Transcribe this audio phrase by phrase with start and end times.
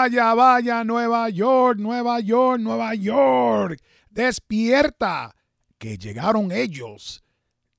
[0.00, 3.82] Vaya, vaya, Nueva York, Nueva York, Nueva York.
[4.08, 5.36] Despierta,
[5.76, 7.22] que llegaron ellos.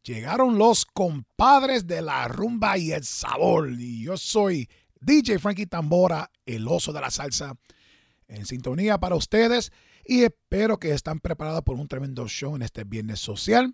[0.03, 3.71] Llegaron los compadres de la rumba y el sabor.
[3.71, 4.69] Y yo soy
[4.99, 7.55] DJ Frankie Tambora, el oso de la salsa,
[8.27, 9.71] en sintonía para ustedes.
[10.05, 13.73] Y espero que están preparados por un tremendo show en este viernes social.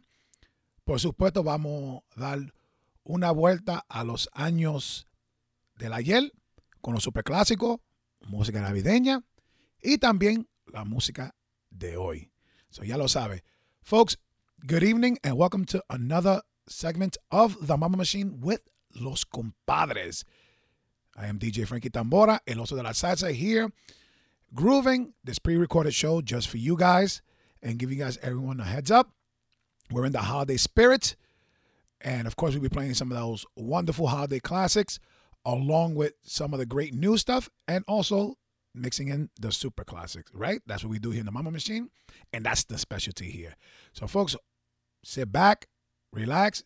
[0.86, 2.54] Por supuesto, vamos a dar
[3.04, 5.06] una vuelta a los años
[5.76, 6.32] del ayer
[6.80, 7.82] con los superclásicos
[8.28, 9.24] música navideña
[9.82, 11.36] y también la música
[11.70, 12.32] de hoy.
[12.70, 13.44] So ya lo sabe.
[13.82, 14.18] Folks,
[14.66, 18.62] good evening and welcome to another segment of The Mama Machine with
[19.00, 20.26] Los Compadres.
[21.16, 23.72] I am DJ Frankie Tambora, el oso de la salsa here,
[24.54, 27.22] grooving this pre-recorded show just for you guys
[27.64, 29.12] and giving you guys everyone a heads up.
[29.90, 31.16] We're in the holiday spirit.
[32.02, 35.00] And of course, we'll be playing some of those wonderful holiday classics
[35.48, 38.36] along with some of the great new stuff and also
[38.76, 40.60] mixing in the super classics, right?
[40.68, 41.90] That's what we do here in the Mama Machine.
[42.34, 43.56] And that's the specialty here.
[43.94, 44.36] So, folks,
[45.04, 45.68] sit back,
[46.12, 46.64] relax.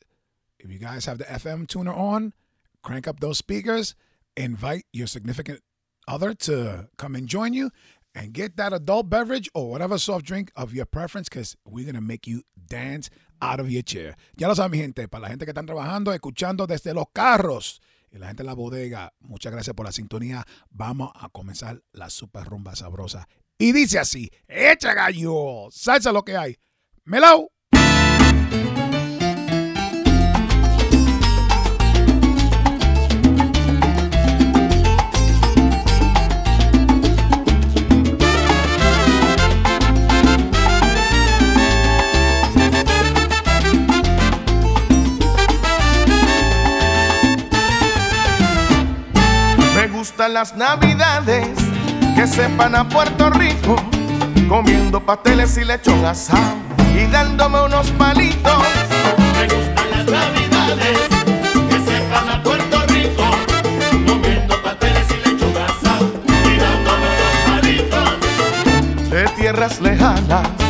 [0.59, 2.33] If you guys have the FM tuner on,
[2.81, 3.93] crank up those speakers,
[4.35, 5.61] invite your significant
[6.07, 7.69] other to come and join you,
[8.15, 11.95] and get that adult beverage or whatever soft drink of your preference because we're going
[11.95, 13.09] to make you dance
[13.41, 14.17] out of your chair.
[14.35, 17.79] Ya lo saben, mi gente, para la gente que están trabajando, escuchando desde los carros
[18.11, 20.45] y la gente de la bodega, muchas gracias por la sintonía.
[20.69, 23.27] Vamos a comenzar la super rumba sabrosa.
[23.57, 26.57] Y dice así, echa gallo, salsa lo que hay.
[27.05, 27.49] Melau.
[50.21, 51.47] Gustan las navidades
[52.15, 53.75] que sepan a Puerto Rico,
[54.47, 56.57] comiendo pasteles y lechón asado
[56.95, 58.63] y dándome unos palitos.
[59.33, 60.99] Me gustan las navidades
[61.69, 63.23] que sepan a Puerto Rico,
[64.05, 66.11] comiendo pasteles y lechón asado
[66.45, 69.09] y dándome unos palitos.
[69.09, 70.60] De tierras lejanas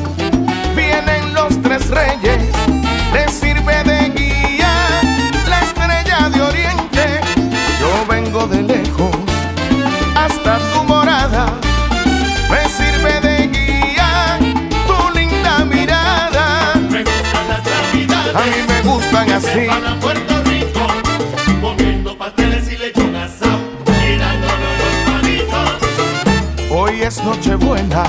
[19.46, 19.60] así.
[19.60, 20.88] sepan a Puerto Rico,
[21.62, 23.60] comiendo pasteles y lechón asado
[24.18, 26.72] dándome unos palitos.
[26.72, 28.04] Hoy es Nochebuena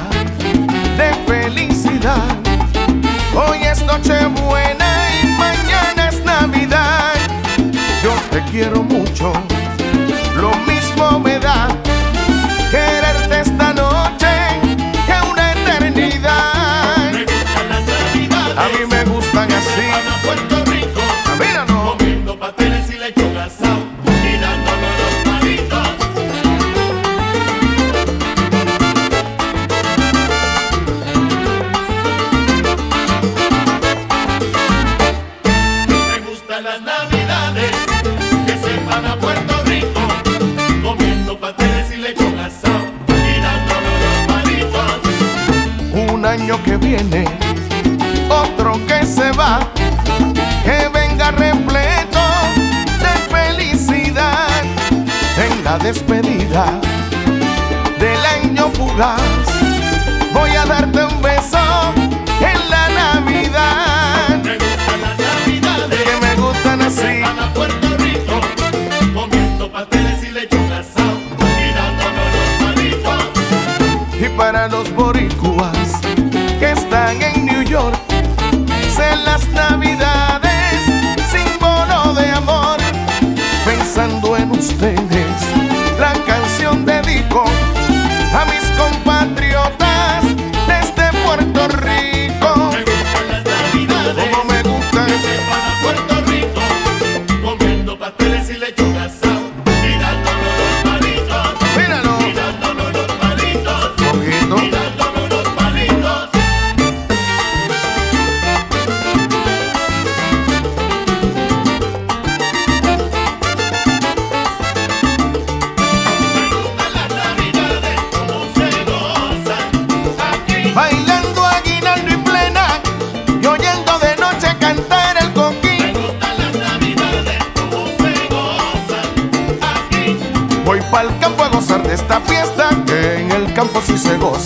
[0.97, 2.37] de felicidad.
[3.35, 4.87] Hoy es Nochebuena
[5.23, 7.15] y mañana es Navidad.
[8.03, 9.33] Yo te quiero mucho,
[10.37, 11.69] lo mismo me da
[12.71, 14.33] quererte esta noche
[15.07, 17.13] que una eternidad.
[17.13, 19.72] Me gustan las A mí me gustan así.
[46.73, 47.25] Que viene,
[48.31, 49.61] otro que se va,
[50.65, 52.25] que venga repleto
[53.05, 54.49] de felicidad
[55.37, 56.81] en la despedida
[57.99, 59.21] del año fugaz.
[60.33, 61.59] Voy a darte un beso
[62.41, 67.23] en la Navidad, Me gustan las navidades que me gustan así.
[67.23, 68.41] A Puerto Rico,
[69.13, 74.25] comiendo pasteles y lechón asado y dándome unos palitos.
[74.25, 75.42] Y para los boricuas
[84.83, 85.12] Pensando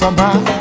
[0.07, 0.56] from her.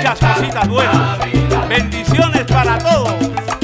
[0.00, 1.18] Muchas cositas buenas.
[1.68, 3.59] Bendiciones para todos.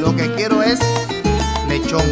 [0.00, 0.78] Lo que quiero es
[1.68, 2.04] lechón.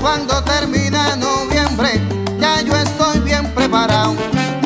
[0.00, 2.00] Cuando termina noviembre,
[2.40, 4.16] ya yo estoy bien preparado.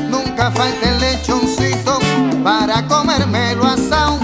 [0.08, 1.98] Nunca falta el lechoncito
[2.42, 4.18] para comérmelo asado.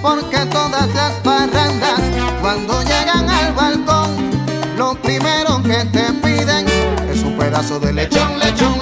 [0.00, 2.00] Porque todas las parrandas,
[2.40, 4.10] cuando llegan al balcón,
[4.76, 6.64] lo primero que te piden
[7.10, 8.77] es un pedazo de lechón, lechón,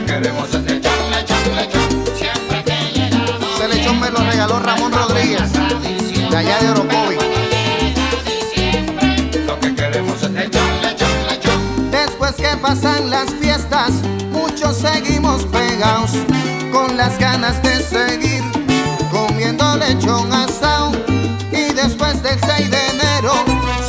[0.00, 2.16] que queremos es lechón, lechón, lechón.
[2.16, 3.24] siempre que llega
[3.56, 5.52] Ese lechón me lo regaló Ramón Rodríguez,
[6.30, 7.16] de allá de Orocovi.
[9.46, 11.90] Lo que queremos es lechón, lechón, lechón.
[11.90, 13.90] Después que pasan las fiestas,
[14.30, 16.12] muchos seguimos pegados
[16.72, 18.42] con las ganas de seguir
[19.10, 20.92] comiendo lechón asado.
[21.50, 23.32] Y después del 6 de enero,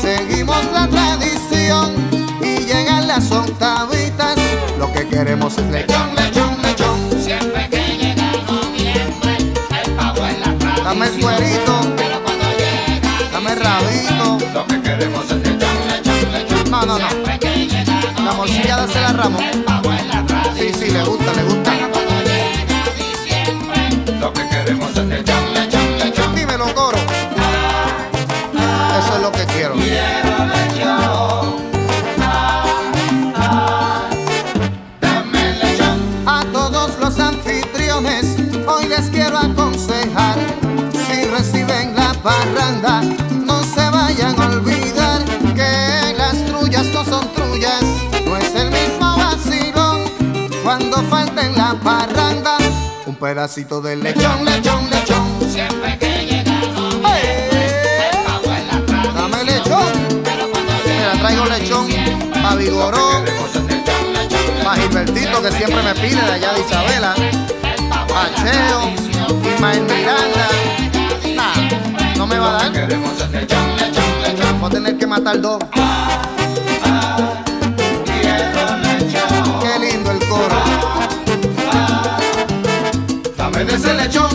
[0.01, 1.93] seguimos la tradición
[2.41, 3.98] y llegan las octavitas.
[5.19, 6.97] Queremos es lechón, lechón, lechón.
[7.21, 9.35] Siempre que llega noviembre,
[9.83, 10.85] el pavo es la tradición.
[10.85, 14.37] Dame el cuerito, Pero cuando llega dame el rabito.
[14.53, 16.71] Lo que queremos es lechón, lechón, lechón.
[16.71, 17.09] No, no, no.
[17.09, 19.43] siempre que llega La morcilla dásela a Ramón.
[19.43, 20.73] el pavo es la tradición.
[20.73, 21.58] Sí, sí, le gusta, le gusta.
[53.19, 55.51] Pedacito de lechón, lechón, lechón.
[55.51, 56.53] siempre que llega
[57.15, 58.11] ¡Eh!
[58.71, 59.15] la tradición.
[59.15, 60.21] Dame lechón.
[60.23, 61.87] Pero cuando Mira, traigo lechón
[62.45, 66.59] a Vigoró, Queremos es lechón, lechón, a Gilbertito que siempre me pide de allá de
[66.61, 67.13] Isabela,
[68.15, 70.47] a Cheo, Ismael Miranda.
[71.35, 72.71] Nah, no me va a dar.
[72.71, 74.59] Queremos es lechón, lechón, lechón.
[74.61, 75.59] Voy a tener que matar dos.
[83.89, 84.28] Dame de ese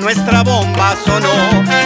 [0.00, 1.79] nuestra bomba sonó.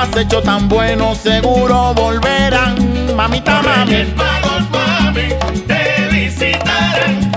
[0.00, 3.14] has hecho tan bueno, seguro volverán.
[3.14, 4.04] Mamita, mami.
[4.16, 5.28] Pagos, mami,
[5.66, 7.30] te visitarán.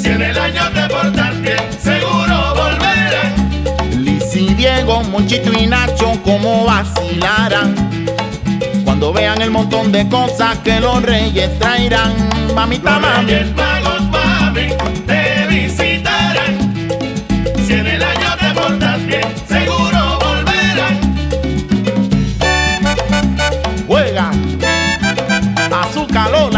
[0.00, 4.04] Si en el año te portas bien, seguro volverán.
[4.04, 7.74] Liz y Diego, Monchito y Nacho, cómo vacilarán.
[8.84, 12.12] Cuando vean el montón de cosas que los reyes traerán.
[12.54, 13.32] Mamita, los mami.
[13.32, 14.68] Reyes, pagos, mami,
[15.06, 15.23] te
[26.24, 26.53] calor.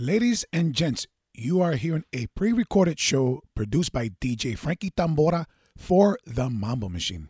[0.00, 5.44] Ladies and gents, you are hearing a pre recorded show produced by DJ Frankie Tambora
[5.76, 7.28] for the Mambo Machine.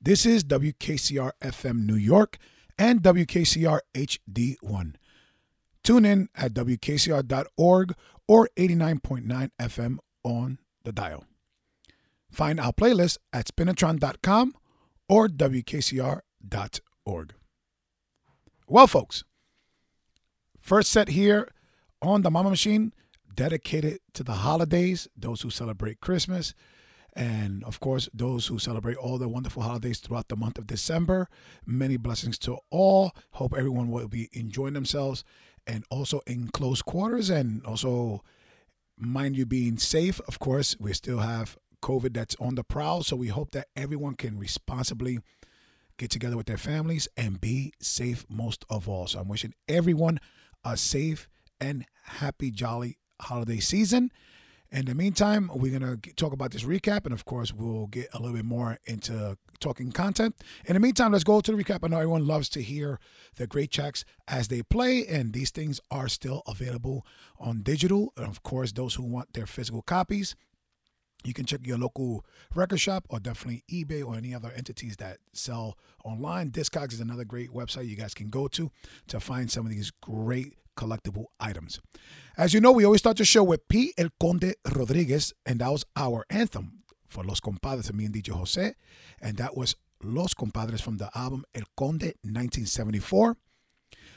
[0.00, 2.38] This is WKCR FM New York
[2.78, 4.94] and WKCR HD1.
[5.84, 7.94] Tune in at WKCR.org
[8.26, 11.26] or 89.9 FM on the dial.
[12.30, 14.54] Find our playlist at spinatron.com
[15.10, 16.22] or WKCR.org.
[18.66, 19.24] Well, folks,
[20.58, 21.50] first set here
[22.06, 22.92] on the Mama Machine,
[23.34, 26.54] dedicated to the holidays, those who celebrate Christmas,
[27.14, 31.28] and of course, those who celebrate all the wonderful holidays throughout the month of December.
[31.64, 33.12] Many blessings to all.
[33.32, 35.24] Hope everyone will be enjoying themselves
[35.66, 38.22] and also in close quarters and also
[38.98, 40.20] mind you being safe.
[40.28, 44.14] Of course, we still have COVID that's on the prowl, so we hope that everyone
[44.14, 45.18] can responsibly
[45.96, 49.06] get together with their families and be safe most of all.
[49.06, 50.18] So I'm wishing everyone
[50.64, 51.28] a safe
[51.60, 54.10] and happy, jolly holiday season.
[54.70, 58.08] In the meantime, we're going to talk about this recap, and of course, we'll get
[58.12, 60.34] a little bit more into talking content.
[60.66, 61.80] In the meantime, let's go to the recap.
[61.84, 62.98] I know everyone loves to hear
[63.36, 67.06] the great tracks as they play, and these things are still available
[67.38, 68.12] on digital.
[68.16, 70.34] And of course, those who want their physical copies,
[71.24, 75.18] you can check your local record shop or definitely eBay or any other entities that
[75.32, 76.50] sell online.
[76.50, 78.70] Discogs is another great website you guys can go to
[79.08, 81.80] to find some of these great collectible items.
[82.36, 83.92] As you know, we always start the show with P.
[83.96, 88.28] El Conde Rodriguez, and that was our anthem for Los Compadres, and me and DJ
[88.32, 88.74] Jose,
[89.20, 93.36] and that was Los Compadres from the album El Conde 1974.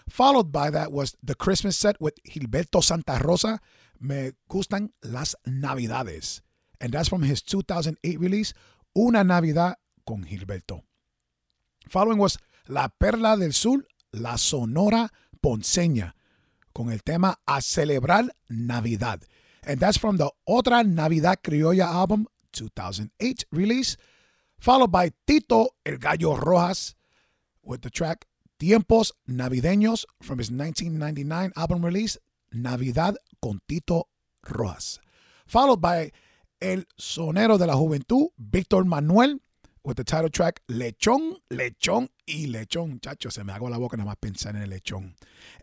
[0.10, 3.60] Followed by that was the Christmas set with Gilberto Santa Rosa,
[4.00, 6.42] Me Gustan las Navidades.
[6.82, 8.54] And that's from his 2008 release,
[8.98, 9.76] Una Navidad
[10.08, 10.84] con Gilberto.
[11.88, 12.38] Following was
[12.68, 15.10] La Perla del Sur, La Sonora
[15.42, 16.14] Ponceña,
[16.80, 19.20] con el tema A Celebrar Navidad.
[19.68, 23.98] And that's from the Otra Navidad Criolla album, 2008 release.
[24.60, 26.96] Followed by Tito El Gallo Rojas
[27.62, 28.26] with the track
[28.58, 32.18] Tiempos Navideños from his 1999 album release,
[32.54, 34.08] Navidad con Tito
[34.44, 35.02] Rojas.
[35.48, 36.14] Followed by
[36.62, 39.42] El Sonero de la Juventud, Víctor Manuel,
[39.90, 43.02] with the title track Lechón, Lechón y Lechón.
[43.02, 45.16] Chacho, se me hago la boca nada más pensar en el lechón.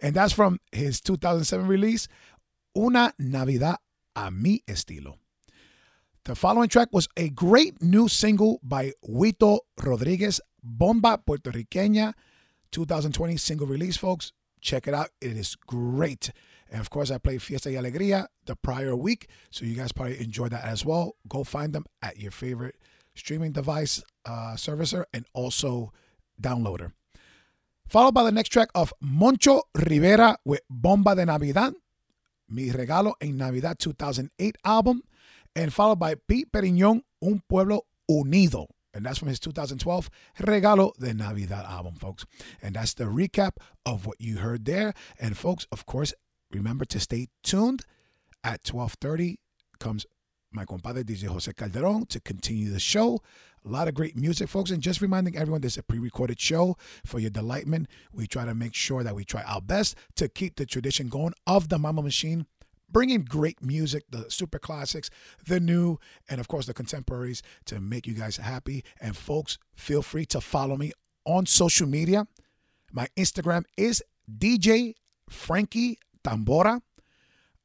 [0.03, 2.09] And that's from his 2007 release,
[2.77, 3.77] Una Navidad
[4.17, 5.19] a mi estilo.
[6.25, 12.15] The following track was a great new single by Huito Rodriguez, Bomba Puerto Puertorriqueña,
[12.73, 14.33] 2020 single release, folks.
[14.61, 15.11] Check it out.
[15.21, 16.33] It is great.
[16.69, 20.19] And of course, I played Fiesta y Alegría the prior week, so you guys probably
[20.19, 21.15] enjoyed that as well.
[21.29, 22.75] Go find them at your favorite
[23.17, 25.93] streaming device uh, servicer and also
[26.41, 26.93] downloader.
[27.89, 31.75] Followed by the next track of Moncho Rivera with Bomba de Navidad,
[32.49, 35.03] Mi Regalo en Navidad 2008 album,
[35.55, 38.67] and followed by Pete Periñón, Un Pueblo Unido.
[38.93, 40.11] And that's from his 2012
[40.41, 42.25] Regalo de Navidad album, folks.
[42.63, 43.53] And that's the recap
[43.85, 44.95] of what you heard there.
[45.21, 46.15] And folks, of course,
[46.51, 47.83] remember to stay tuned.
[48.43, 49.39] At 12:30
[49.79, 50.07] comes
[50.57, 53.21] my compadre DJ Jose Calderon to continue the show.
[53.65, 54.71] A lot of great music, folks.
[54.71, 57.89] And just reminding everyone this is a pre recorded show for your delightment.
[58.13, 61.35] We try to make sure that we try our best to keep the tradition going
[61.47, 62.47] of the Mama Machine,
[62.91, 65.11] bringing great music, the super classics,
[65.47, 65.99] the new,
[66.29, 68.83] and of course the contemporaries to make you guys happy.
[69.01, 70.93] And folks, feel free to follow me
[71.25, 72.27] on social media.
[72.93, 74.03] My Instagram is
[74.39, 74.95] DJ
[75.29, 76.81] Frankie Tambora.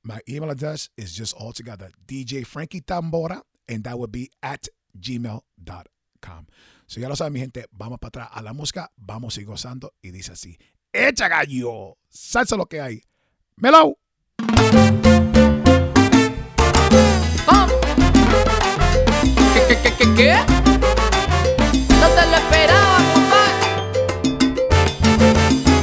[0.03, 4.67] My email address is just all together DJ Frankie Tambora, and that would be at
[4.99, 6.47] gmail.com.
[6.87, 9.93] So ya lo saben, mi gente, vamos para atrás a la música, vamos ir gozando
[10.01, 10.57] y dice así:
[10.91, 11.97] ¡Echa gallo!
[12.09, 13.01] ¡Salsa lo que hay!
[13.57, 13.97] ¡Melo!
[20.17, 20.35] ¿Qué?
[21.99, 22.97] No te lo esperaba.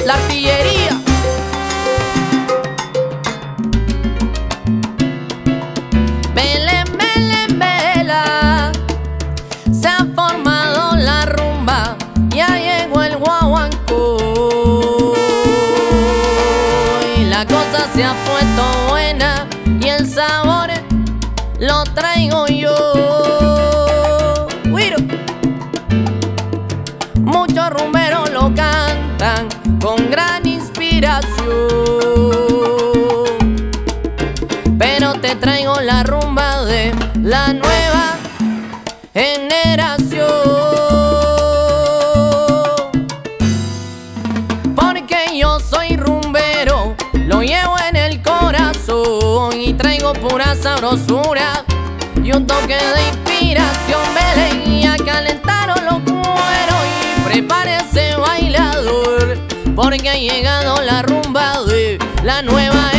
[0.05, 0.58] La.
[22.19, 22.75] traigo yo.
[27.21, 29.47] Muchos rumberos lo cantan
[29.81, 31.29] con gran inspiración.
[34.79, 36.93] Pero te traigo la rumba de
[37.23, 38.17] la nueva
[39.15, 40.27] generación.
[44.75, 51.65] Porque yo soy rumbero, lo llevo en el corazón y traigo pura sabrosura
[52.29, 54.03] y un toque de inspiración.
[54.15, 59.39] Belén ya calentaron los cueros y prepárese bailador,
[59.75, 62.98] porque ha llegado la rumba de la nueva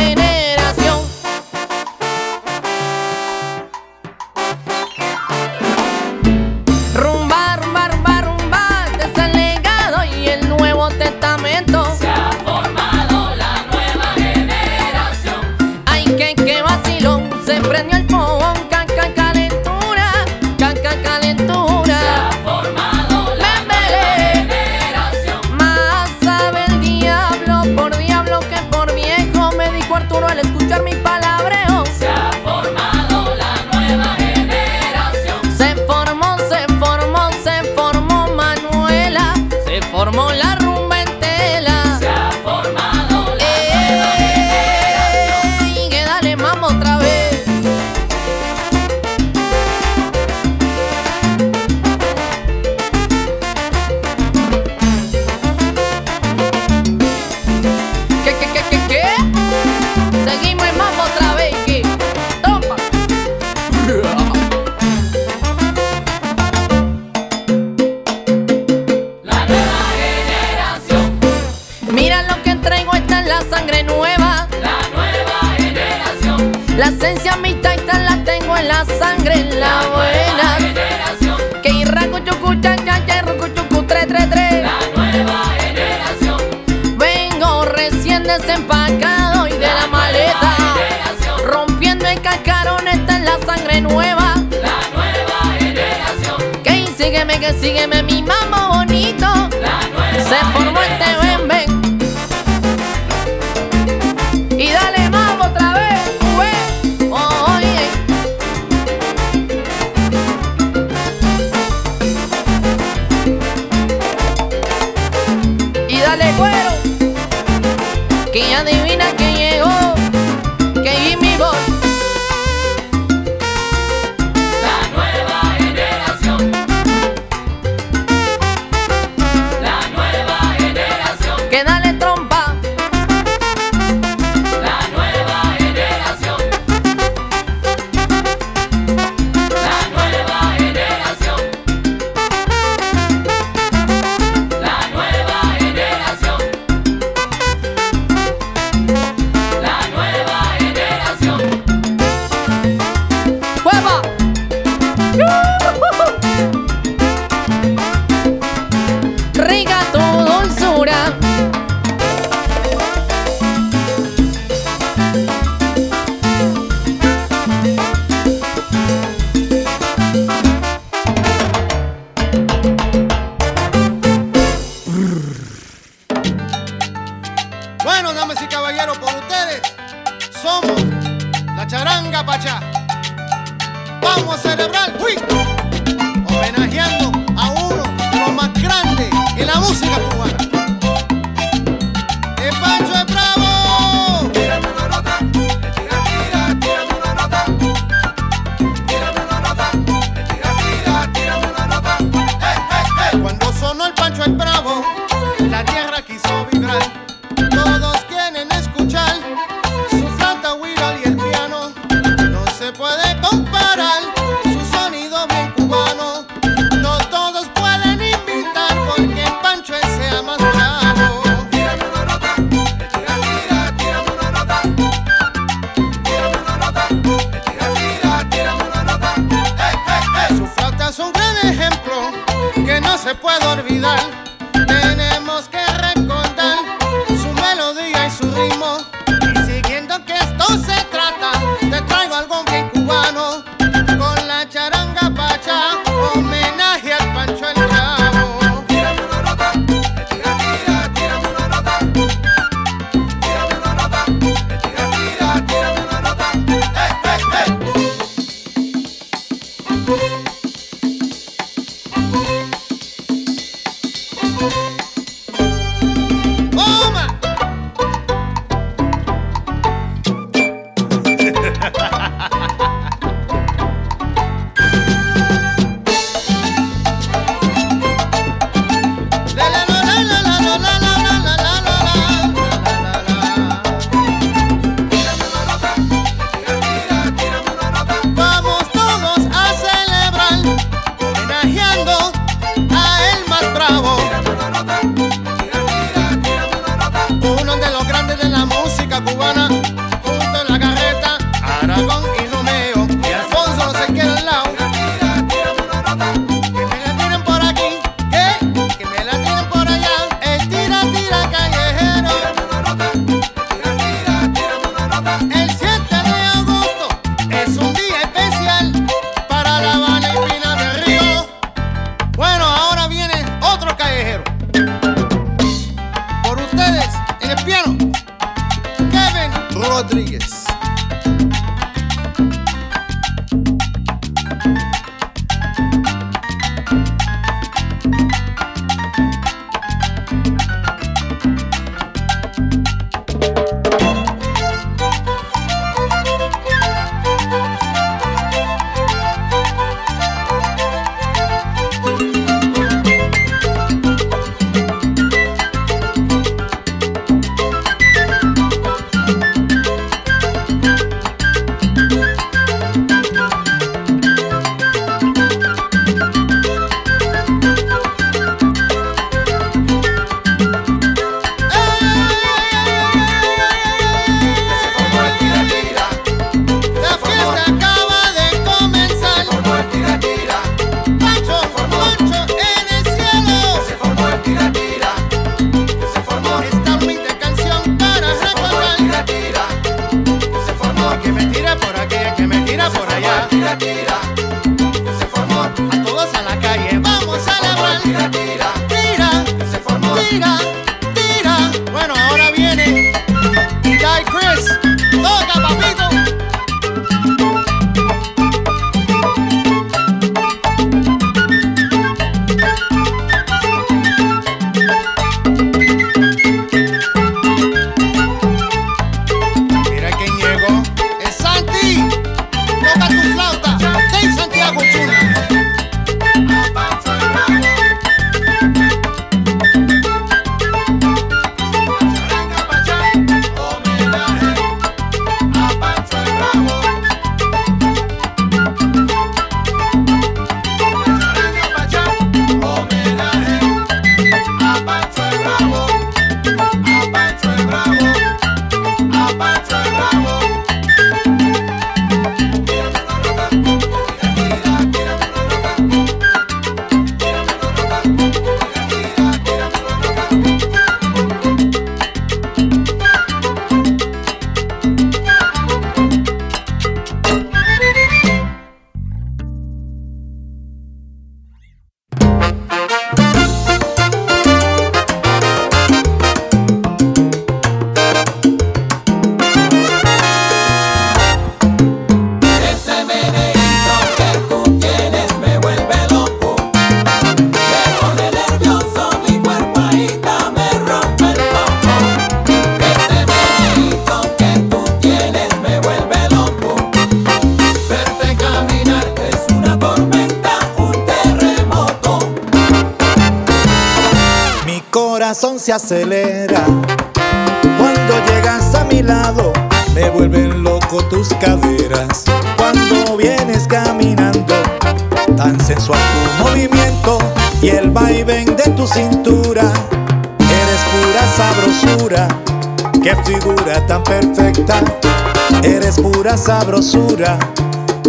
[526.50, 527.16] sabrosura,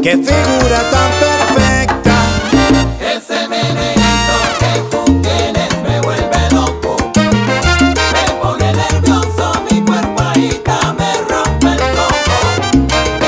[0.04, 2.16] qué figura tan perfecta.
[3.00, 11.12] Ese meneito que tú tienes me vuelve loco, me pone nervioso mi cuerpo ahorita me
[11.28, 12.38] rompe el coco.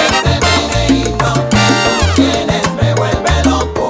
[0.06, 3.90] Ese meneito que tú tienes me vuelve loco,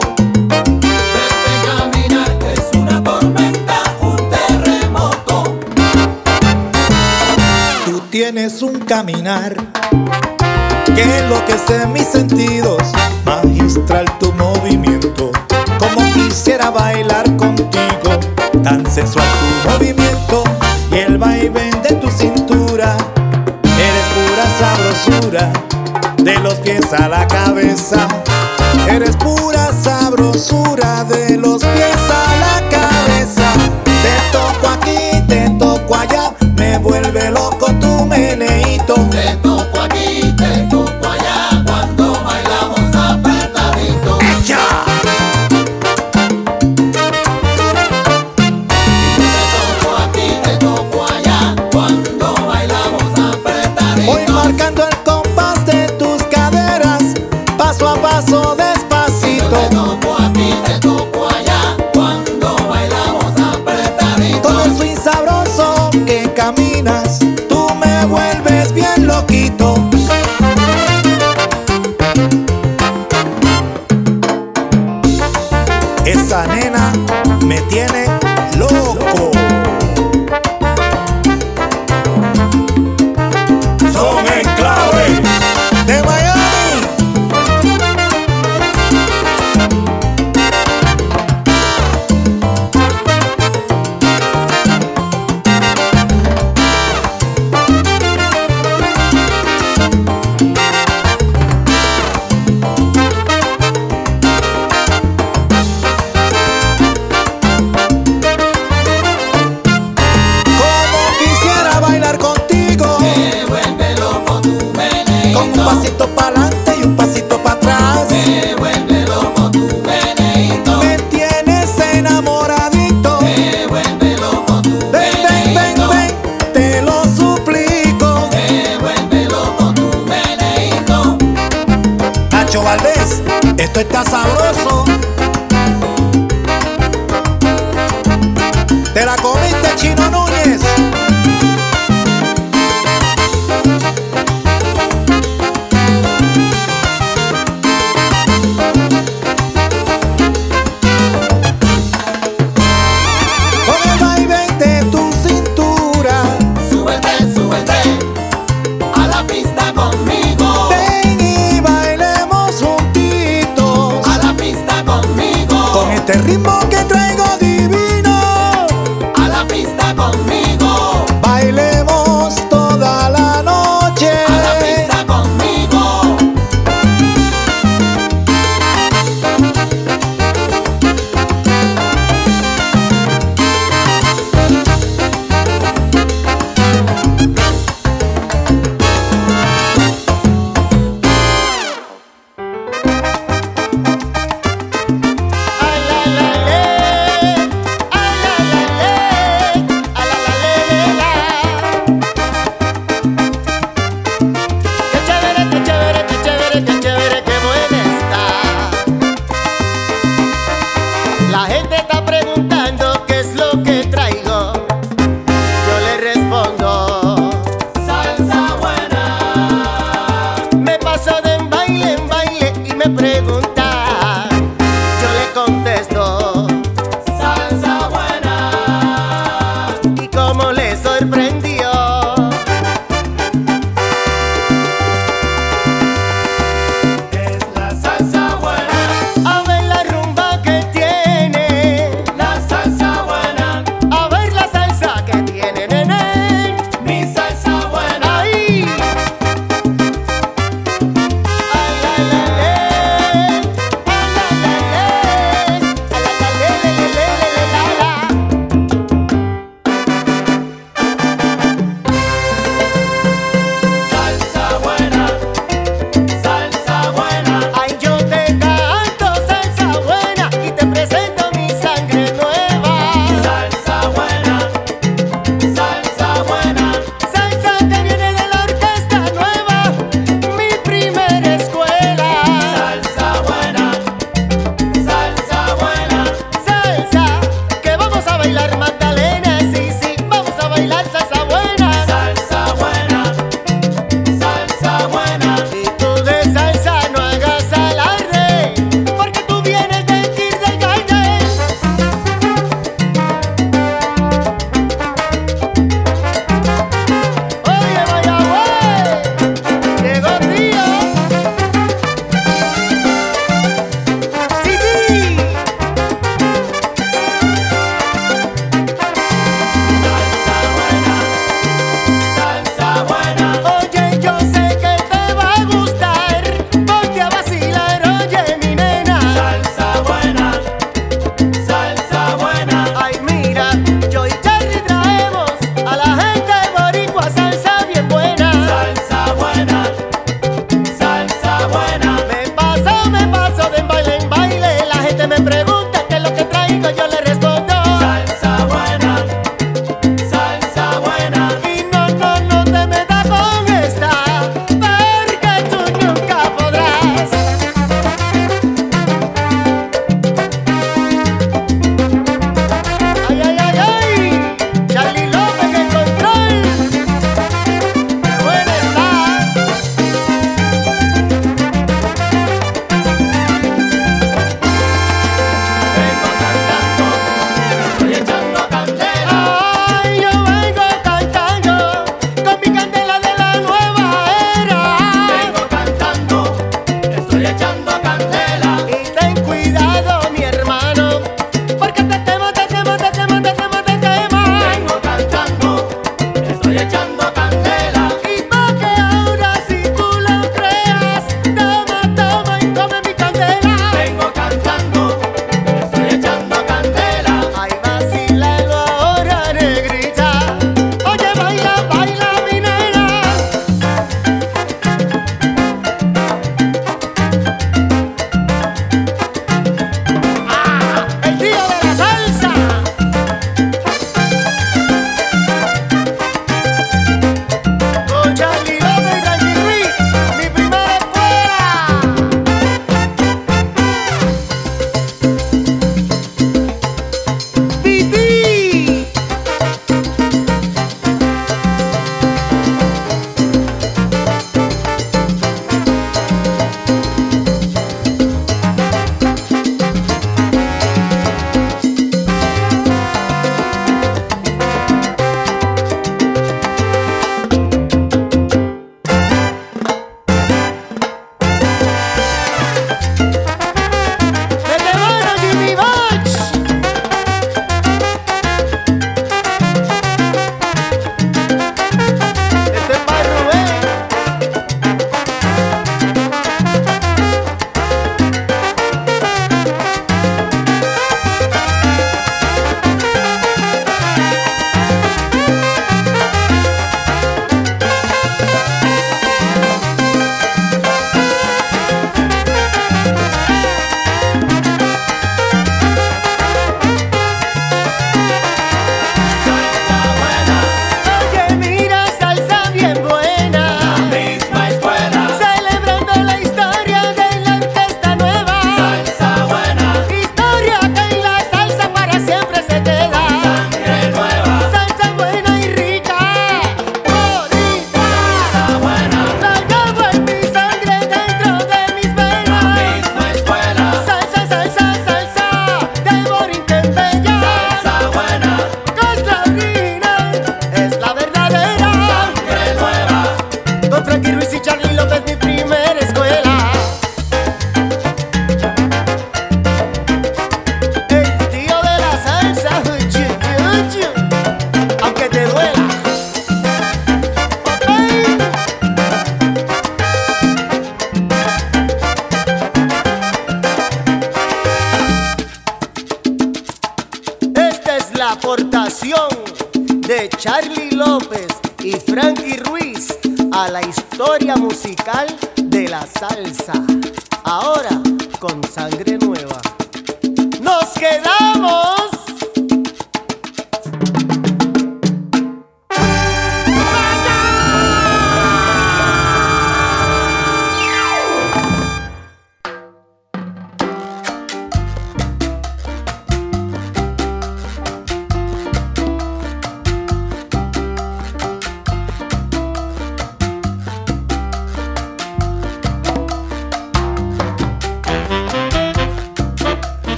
[0.82, 5.58] este caminar es una tormenta, un terremoto.
[7.84, 9.73] Tú tienes un caminar
[11.04, 12.82] enloquece mis sentidos,
[13.26, 15.32] magistral tu movimiento.
[15.80, 18.20] Como quisiera bailar contigo,
[18.64, 20.44] tan sensual tu movimiento
[20.92, 22.96] y el vaivén de tu cintura.
[23.64, 25.54] Eres pura sabrosura,
[26.18, 28.08] de los pies a la cabeza.
[28.90, 32.03] Eres pura sabrosura, de los pies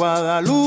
[0.00, 0.59] Guadalupe.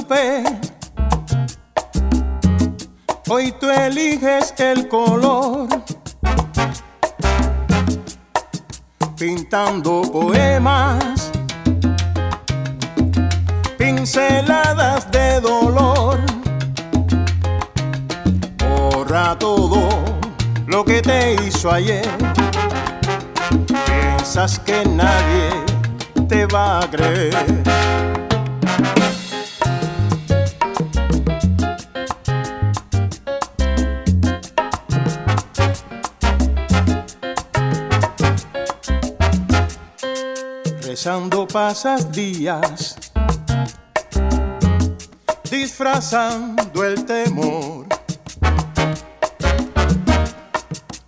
[45.49, 47.85] disfrazando el temor,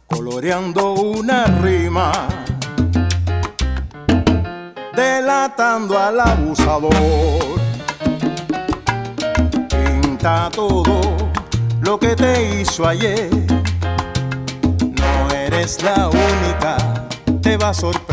[0.07, 2.11] coloreando una rima,
[4.95, 7.59] delatando al abusador.
[9.69, 11.01] Pinta todo
[11.81, 13.29] lo que te hizo ayer,
[14.79, 16.77] no eres la única,
[17.41, 18.04] te va a sorprender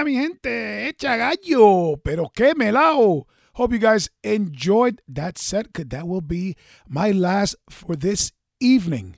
[0.00, 3.26] Vaya mi gente, echa gallo, pero qué melao.
[3.52, 6.56] Hope you guys enjoyed that set, because that will be
[6.88, 9.16] my last for this evening.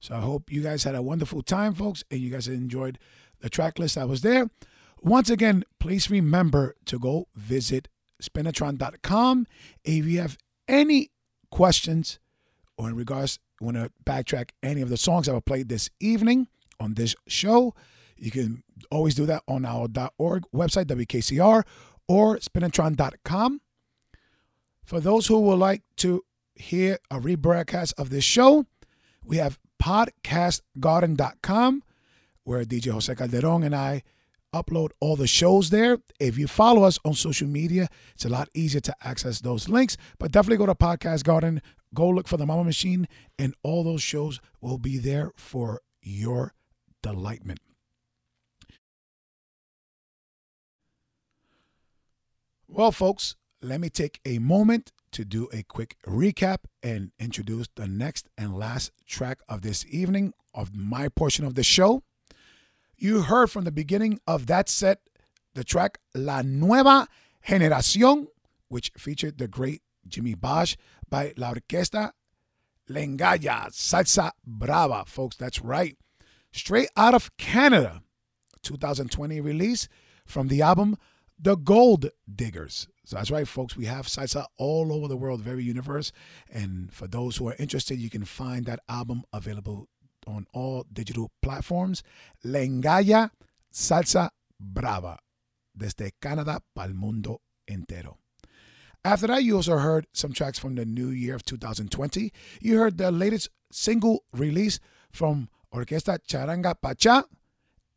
[0.00, 2.98] So I hope you guys had a wonderful time, folks, and you guys enjoyed
[3.42, 4.50] the track list that was there.
[5.00, 7.86] Once again, please remember to go visit
[8.20, 9.46] spinatron.com.
[9.84, 10.36] If you have
[10.66, 11.10] any
[11.52, 12.18] questions
[12.76, 16.48] or in regards want to backtrack any of the songs that were played this evening
[16.80, 17.72] on this show,
[18.16, 19.88] you can always do that on our
[20.18, 21.62] .org website, WKCR,
[22.08, 23.60] or spinatron.com.
[24.84, 26.22] For those who would like to
[26.54, 28.66] hear a rebroadcast of this show,
[29.24, 31.82] we have podcastgarden.com
[32.44, 34.02] where DJ Jose Calderon and I
[34.54, 35.98] upload all the shows there.
[36.20, 39.96] If you follow us on social media, it's a lot easier to access those links.
[40.18, 41.60] But definitely go to Podcast Garden,
[41.92, 43.08] go look for the Mama Machine,
[43.38, 46.54] and all those shows will be there for your
[47.02, 47.60] delightment.
[52.76, 57.86] Well, folks, let me take a moment to do a quick recap and introduce the
[57.86, 62.02] next and last track of this evening of my portion of the show.
[62.96, 65.02] You heard from the beginning of that set
[65.54, 67.06] the track La Nueva
[67.46, 68.26] Generación,
[68.66, 70.74] which featured the great Jimmy Bosch
[71.08, 72.10] by La Orquesta
[72.90, 75.36] Lengaya Salsa Brava, folks.
[75.36, 75.96] That's right.
[76.50, 78.02] Straight out of Canada,
[78.62, 79.86] 2020 release
[80.26, 80.96] from the album
[81.38, 82.88] The Gold Diggers.
[83.04, 83.76] So that's right, folks.
[83.76, 86.12] We have salsa all over the world, very universe.
[86.50, 89.88] And for those who are interested, you can find that album available
[90.26, 92.02] on all digital platforms.
[92.44, 93.30] Lengaya
[93.72, 95.18] Salsa Brava,
[95.76, 98.18] desde Canadá para el mundo entero.
[99.04, 102.32] After that, you also heard some tracks from the new year of 2020.
[102.62, 104.80] You heard the latest single release
[105.12, 107.24] from Orquesta Charanga Pacha,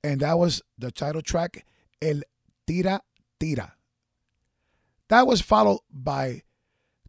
[0.03, 1.65] and that was the title track
[2.01, 2.21] El
[2.65, 2.99] Tira
[3.39, 3.73] Tira.
[5.09, 6.43] That was followed by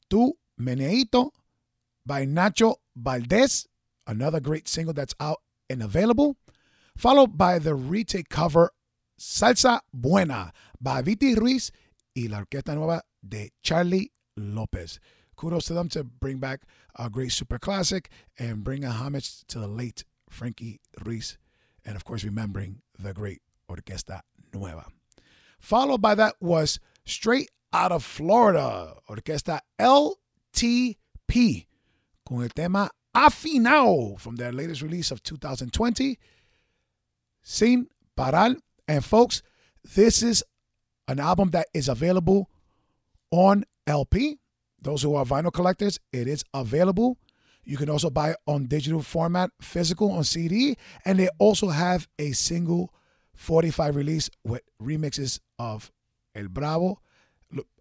[0.09, 1.30] Tu Meneito
[2.06, 3.66] by Nacho Valdez,
[4.06, 6.36] another great single that's out and available,
[6.96, 8.70] followed by the retake cover
[9.18, 11.70] Salsa Buena by Viti Ruiz
[12.16, 15.00] y la Orquesta Nueva de Charlie Lopez.
[15.36, 16.62] Kudos to them to bring back
[16.96, 21.38] a great super classic and bring a homage to the late Frankie Ruiz,
[21.84, 23.40] and of course, remembering the great
[23.70, 24.22] Orquesta
[24.52, 24.86] Nueva.
[25.59, 31.66] Followed by that was straight out of Florida, Orquesta LTP,
[32.26, 36.18] con el tema Afinao from their latest release of 2020,
[37.43, 38.56] Sin Paral.
[38.86, 39.43] And folks,
[39.94, 40.44] this is
[41.09, 42.48] an album that is available
[43.30, 44.39] on LP.
[44.80, 47.18] Those who are vinyl collectors, it is available.
[47.64, 52.09] You can also buy it on digital format, physical on CD, and they also have
[52.18, 52.94] a single
[53.35, 55.90] 45 release with remixes of
[56.35, 57.01] El Bravo.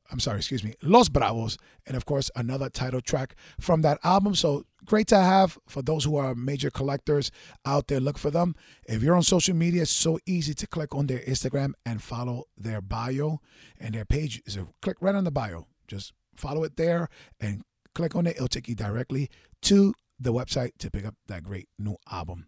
[0.10, 4.36] I'm sorry, excuse me, Los Bravos, and of course another title track from that album.
[4.36, 7.30] So great to have for those who are major collectors
[7.66, 8.00] out there.
[8.00, 8.56] Look for them.
[8.88, 12.46] If you're on social media, it's so easy to click on their Instagram and follow
[12.58, 13.42] their bio
[13.80, 15.68] and their page is a click right on the bio.
[15.88, 17.10] Just follow it there
[17.40, 17.64] and
[17.94, 18.38] click on it.
[18.38, 19.30] It'll take you directly
[19.64, 22.48] to the website to pick up that great new album.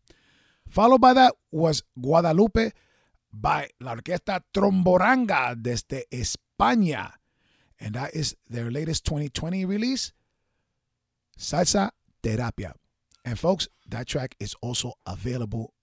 [0.70, 2.72] Followed by that was Guadalupe
[3.32, 7.14] by la Orquesta Tromboranga desde España.
[7.80, 10.12] And that is their latest 2020 release,
[11.38, 11.92] Salsa
[12.22, 12.74] Terapia.
[13.24, 15.74] And folks, that track is also available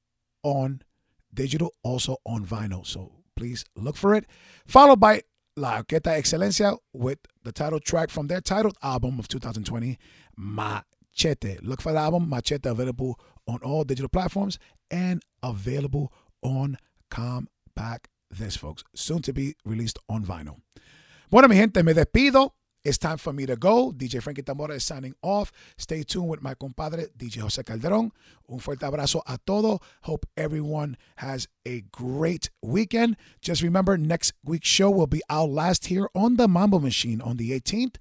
[0.43, 0.82] on
[1.32, 2.86] digital, also on vinyl.
[2.86, 4.27] So please look for it.
[4.66, 5.23] Followed by
[5.56, 9.98] La Orquesta Excelencia with the title track from their titled album of 2020,
[10.36, 11.59] Machete.
[11.62, 14.59] Look for the album Machete available on all digital platforms
[14.90, 16.12] and available
[16.43, 16.77] on
[17.10, 18.84] compact this, folks.
[18.94, 20.60] Soon to be released on vinyl.
[21.30, 22.52] Bueno, mi gente, me despido.
[22.86, 23.90] It's time for me to go.
[23.90, 25.50] DJ Frankie Tambora is signing off.
[25.76, 28.12] Stay tuned with my compadre, DJ Jose Calderon.
[28.48, 29.80] Un fuerte abrazo a todo.
[30.02, 33.16] Hope everyone has a great weekend.
[33.40, 37.38] Just remember, next week's show will be our last here on the Mambo Machine on
[37.38, 37.96] the 18th.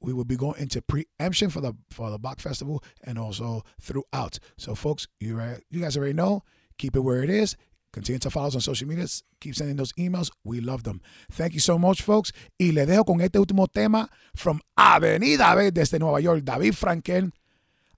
[0.00, 4.40] We will be going into preemption for the for the Bach Festival and also throughout.
[4.58, 6.42] So, folks, you uh, you guys already know.
[6.78, 7.56] Keep it where it is.
[7.96, 9.06] Continue to follow us on social media.
[9.40, 10.30] Keep sending those emails.
[10.44, 11.00] We love them.
[11.32, 12.30] Thank you so much, folks.
[12.58, 17.32] Y le dejo con este último tema from Avenida B desde Nueva York, David Frankel.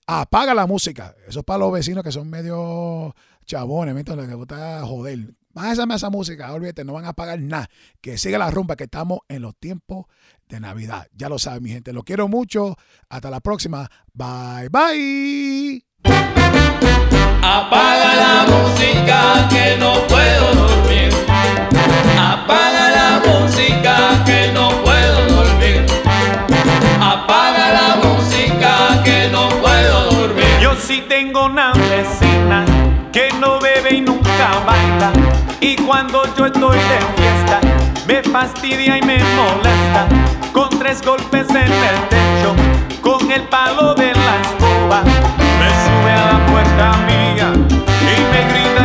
[0.07, 1.17] Apaga la música.
[1.27, 3.13] Eso es para los vecinos que son medio
[3.45, 4.29] chabones, ¿me entiendes?
[4.29, 5.35] Les gusta joder.
[5.53, 7.69] Bájame esa música, olvídate, no van a pagar nada.
[8.01, 10.07] Que siga la rumba, que estamos en los tiempos
[10.49, 11.09] de Navidad.
[11.13, 11.93] Ya lo saben, mi gente.
[11.93, 12.77] Lo quiero mucho.
[13.09, 13.91] Hasta la próxima.
[14.15, 16.68] Bye, bye.
[17.43, 21.11] Apaga la música que no puedo dormir.
[22.19, 25.87] Apaga la música que no puedo dormir.
[27.01, 30.47] Apaga la música que no puedo dormir.
[30.61, 32.65] Yo sí tengo una vecina
[33.13, 35.13] que no bebe y nunca baila.
[35.61, 37.61] Y cuando yo estoy de fiesta,
[38.07, 40.07] me fastidia y me molesta.
[40.53, 42.55] Con tres golpes en el techo,
[43.09, 45.03] con el palo de la escoba.
[45.59, 47.53] Me sube a la puerta mía
[48.03, 48.78] y me grita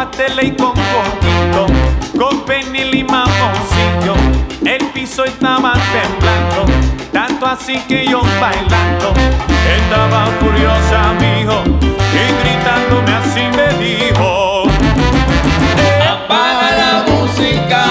[0.00, 1.66] con pasteles y con coquito,
[2.18, 4.14] con penil y mamoncillo.
[4.64, 6.72] El piso estaba temblando,
[7.12, 9.12] tanto así que yo bailando.
[9.76, 11.62] Estaba furiosa, mijo,
[12.14, 14.64] y gritándome así me dijo.
[16.08, 17.89] Apaga la música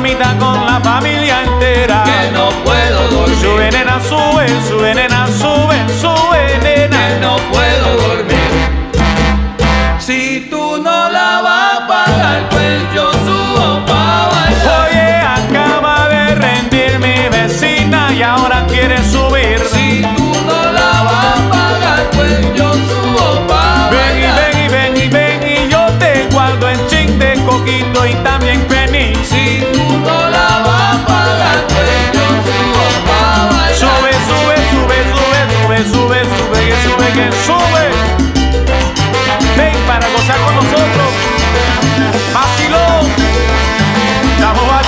[0.00, 2.04] mamita con la familia entera.
[2.04, 3.36] Que no puedo dormir.
[3.38, 5.09] Sube nena, sube, sube nena,
[37.46, 37.90] sube.
[39.56, 41.08] Ven para gozar con nosotros.
[42.34, 43.06] Vacilón.
[44.36, 44.79] Estamos vacilando.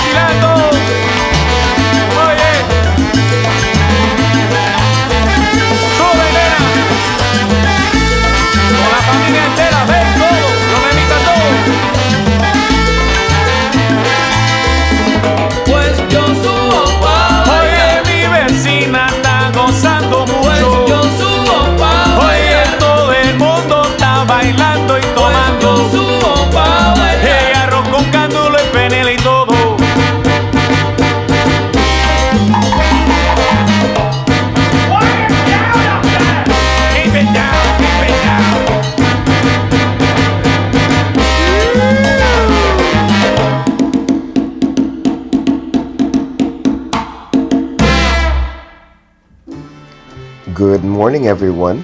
[51.03, 51.83] Morning, everyone.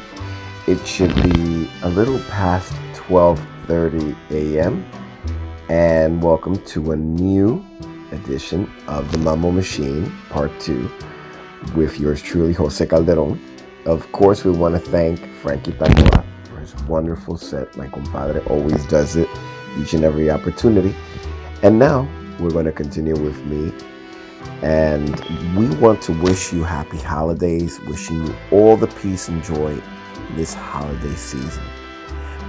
[0.65, 4.85] It should be a little past 12:30 a.m.
[5.67, 7.61] and welcome to a new
[8.13, 10.89] edition of the Mambo Machine Part 2
[11.75, 13.37] with yours truly, Jose Calderon.
[13.85, 17.75] Of course, we want to thank Frankie Patola for his wonderful set.
[17.75, 19.27] My compadre always does it
[19.81, 20.95] each and every opportunity.
[21.61, 22.07] And now
[22.39, 23.73] we're going to continue with me
[24.61, 25.19] and
[25.55, 29.81] we want to wish you happy holidays, wishing you all the peace and joy
[30.35, 31.63] this holiday season.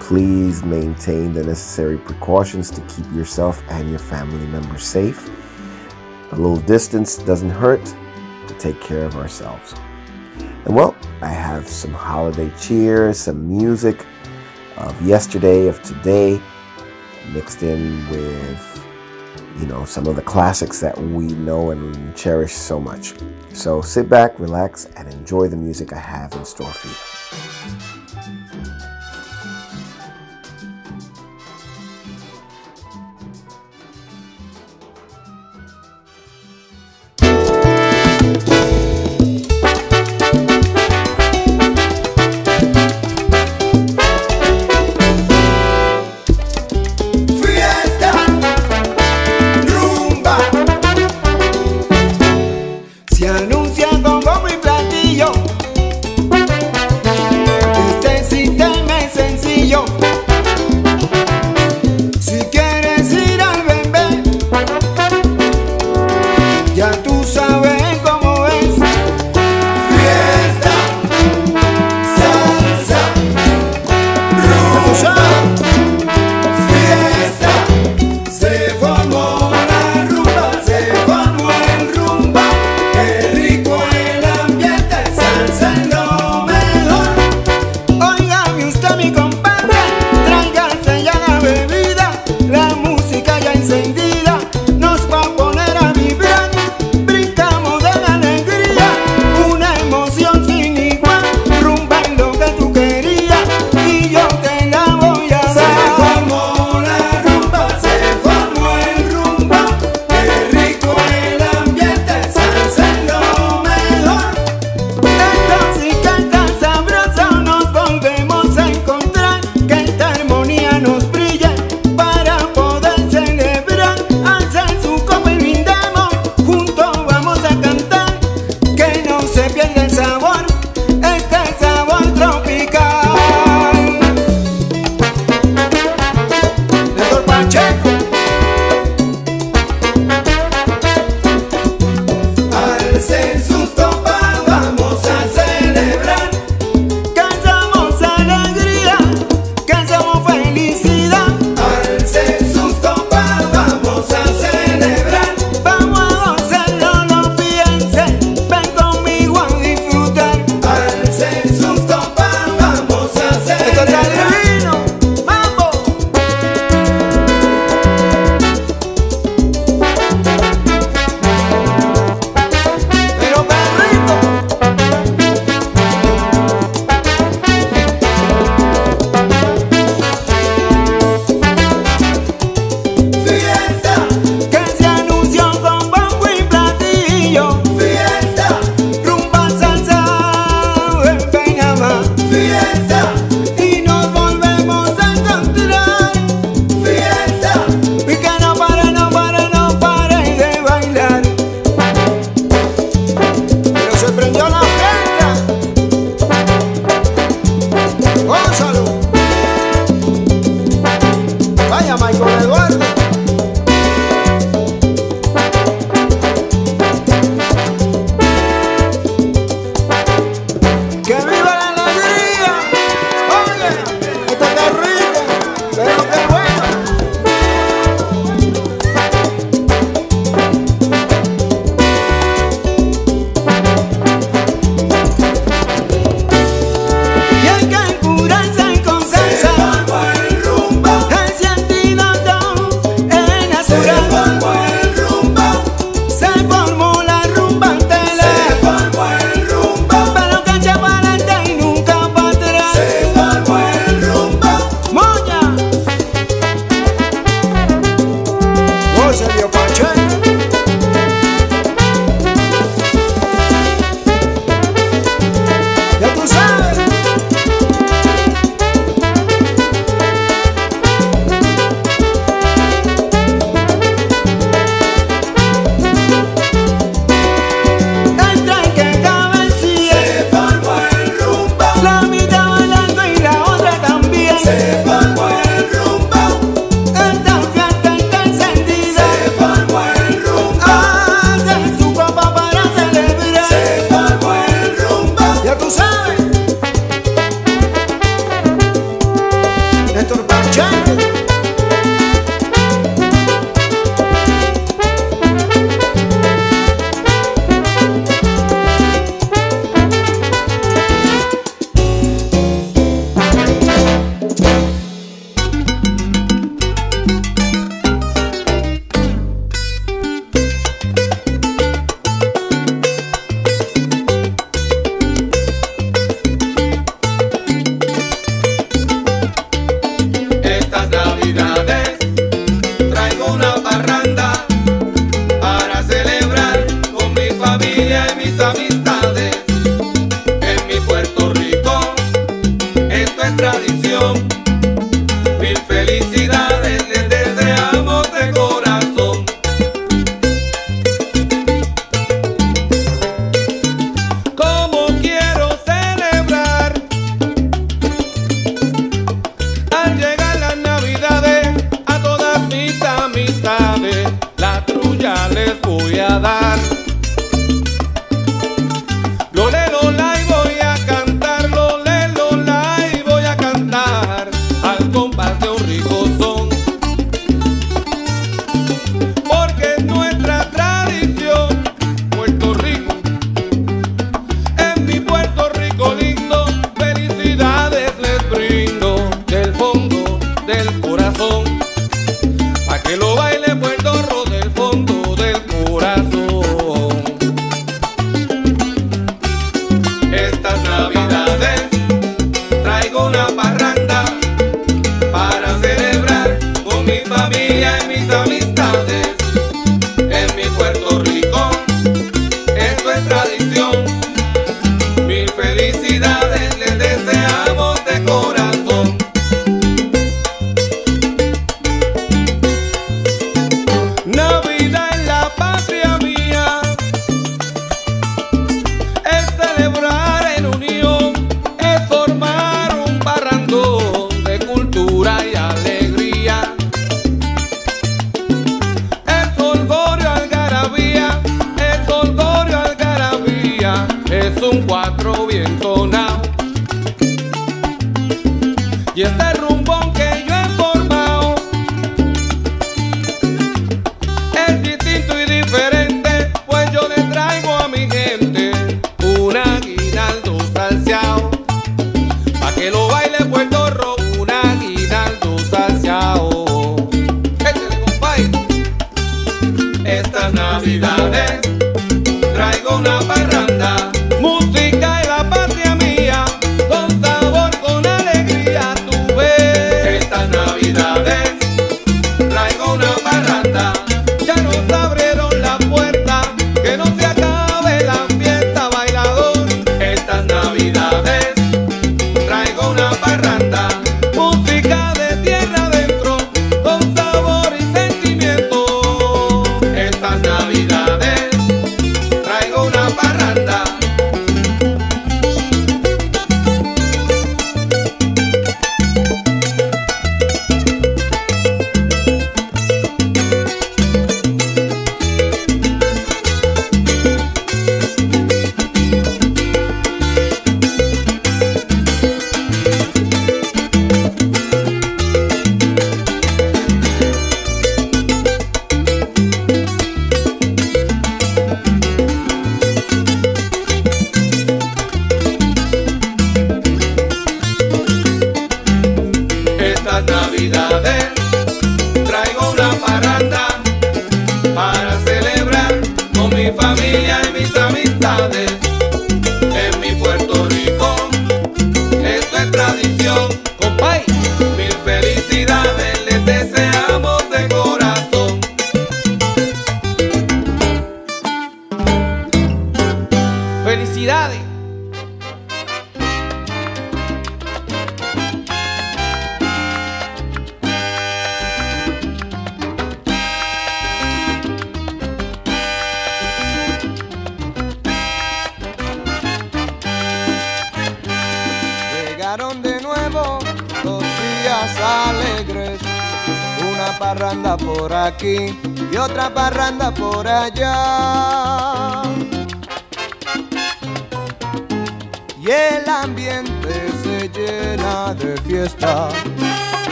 [0.00, 5.28] Please maintain the necessary precautions to keep yourself and your family members safe.
[6.32, 7.84] A little distance doesn't hurt
[8.46, 9.74] to take care of ourselves.
[10.64, 14.04] And well, I have some holiday cheer, some music
[14.76, 16.40] of yesterday, of today,
[17.32, 18.65] mixed in with
[19.58, 23.14] you know, some of the classics that we know and cherish so much.
[23.52, 27.95] So sit back, relax, and enjoy the music I have in store for you.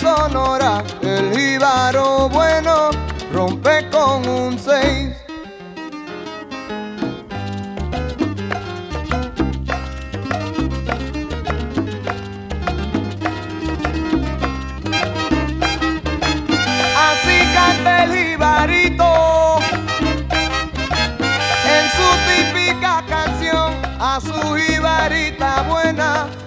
[0.00, 2.90] sonora, el jíbaro bueno
[3.32, 5.16] rompe con un seis.
[16.96, 19.58] Así canta el jibarito
[21.66, 26.39] en su típica canción a su jibarita buena.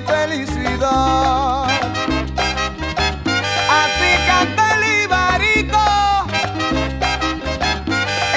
[0.00, 1.64] Felicidad.
[3.80, 5.84] Así canta el jibarito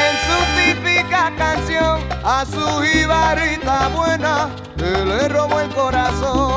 [0.05, 6.50] en su típica canción a su jibarita buena que le robó el corazón.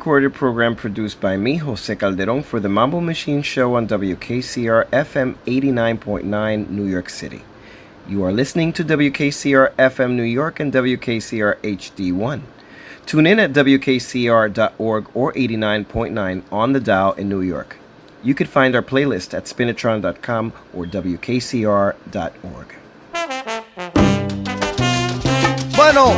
[0.00, 5.34] Recorded program produced by me, Jose Calderon, for the Mambo Machine Show on WKCR FM
[5.44, 7.42] 89.9, New York City.
[8.08, 12.40] You are listening to WKCR FM New York and WKCR HD1.
[13.04, 17.76] Tune in at WKCR.org or 89.9 on the dial in New York.
[18.22, 22.79] You can find our playlist at spinatron.com or WKCR.org.
[25.82, 26.12] Bueno,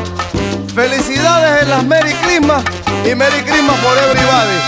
[0.74, 2.64] felicidades en las Merry Christmas
[3.08, 4.58] y Merry Christmas for everybody.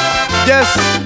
[0.47, 1.04] Yes.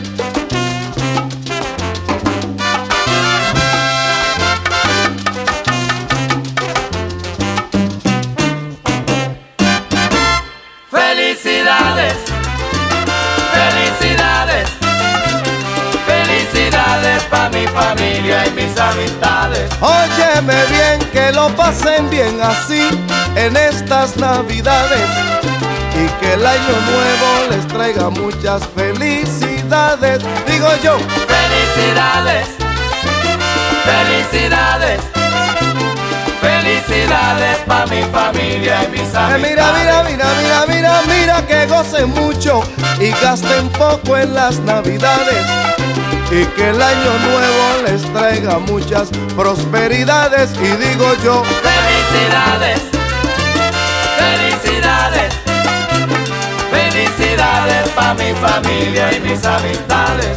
[19.80, 22.88] Óyeme bien, que lo pasen bien así
[23.36, 25.08] en estas navidades
[25.94, 30.20] y que el año nuevo les traiga muchas felicidades.
[30.46, 30.96] Digo yo,
[31.28, 32.48] Felicidades,
[33.84, 35.00] felicidades,
[36.40, 39.50] felicidades para mi familia y mis eh, amistades.
[39.50, 42.62] mira, mira, mira, mira, mira, mira, que gocen mucho
[42.98, 45.77] y gasten poco en las navidades.
[46.30, 50.50] Y que el año nuevo les traiga muchas prosperidades.
[50.54, 52.80] Y digo yo, Felicidades,
[54.18, 55.34] felicidades,
[56.70, 60.36] felicidades para mi familia y mis amistades.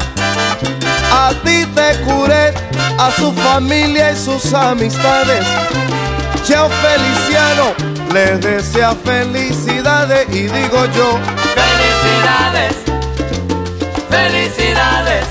[1.11, 2.53] a ti te curé,
[2.97, 5.45] a su familia y sus amistades.
[6.45, 7.73] Cheo Feliciano
[8.13, 11.19] les desea felicidades y digo yo,
[11.53, 12.76] Felicidades,
[14.09, 15.26] felicidades,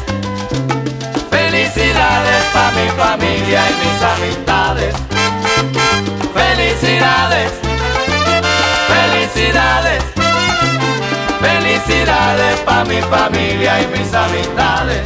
[2.11, 4.95] felicidades para mi familia y mis amistades.
[6.35, 7.53] Felicidades,
[8.89, 10.03] felicidades,
[11.41, 15.03] felicidades para mi familia y mis amistades.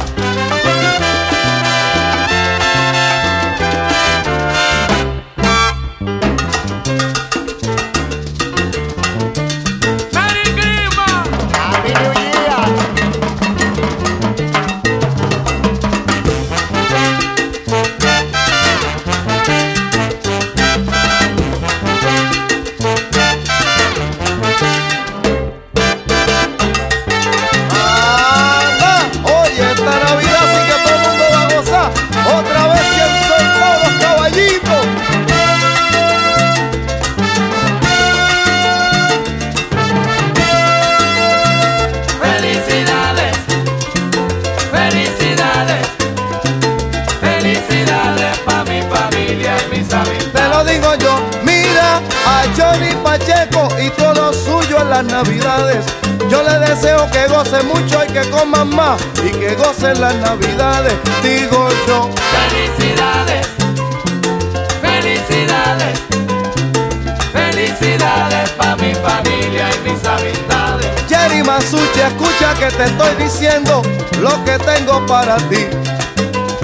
[75.15, 75.65] Para ti.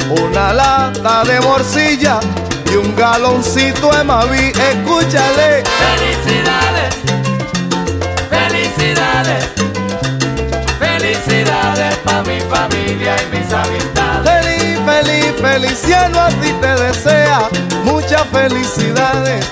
[0.09, 2.19] Una lata de morcilla
[2.69, 4.51] y un galoncito de Mavi.
[4.71, 5.63] Escúchale.
[5.85, 6.91] Felicidades,
[8.35, 9.41] felicidades,
[10.79, 14.23] felicidades para mi familia y mis amistades.
[14.31, 17.47] Feliz, feliz, feliciano a ti te desea
[17.85, 19.45] muchas felicidades.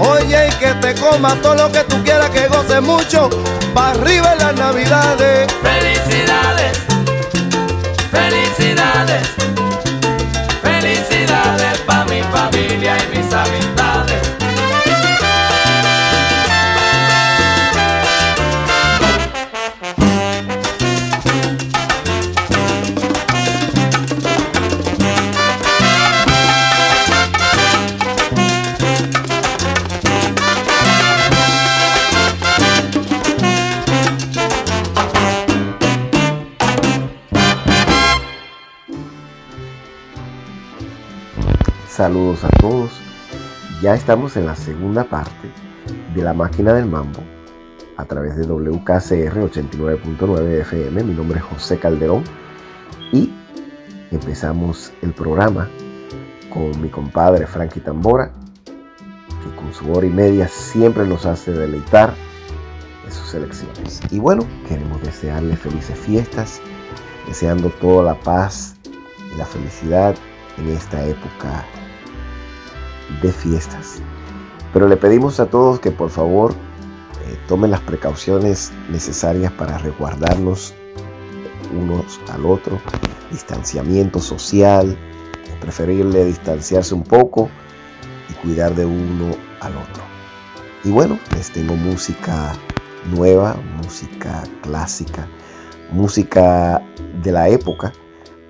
[0.00, 3.30] Oye, y que te comas todo lo que tú quieras, que goces mucho,
[3.72, 5.46] para arriba en las navidades.
[42.14, 42.92] Saludos a todos.
[43.82, 45.50] Ya estamos en la segunda parte
[46.14, 47.18] de la máquina del mambo
[47.96, 51.02] a través de WKCR 89.9 FM.
[51.02, 52.22] Mi nombre es José Calderón
[53.10, 53.32] y
[54.12, 55.68] empezamos el programa
[56.52, 58.30] con mi compadre Frankie Tambora,
[58.64, 62.14] que con su hora y media siempre nos hace deleitar
[63.04, 64.00] en sus elecciones.
[64.12, 66.60] Y bueno, queremos desearle felices fiestas,
[67.26, 68.76] deseando toda la paz
[69.34, 70.14] y la felicidad
[70.58, 71.64] en esta época
[73.26, 74.00] de fiestas.
[74.72, 80.74] Pero le pedimos a todos que por favor eh, tomen las precauciones necesarias para resguardarnos
[81.72, 82.80] unos al otro,
[83.30, 84.96] distanciamiento social,
[85.64, 87.48] preferible distanciarse un poco
[88.28, 90.02] y cuidar de uno al otro.
[90.84, 92.52] Y bueno, les tengo música
[93.10, 95.26] nueva, música clásica,
[95.90, 96.82] música
[97.22, 97.92] de la época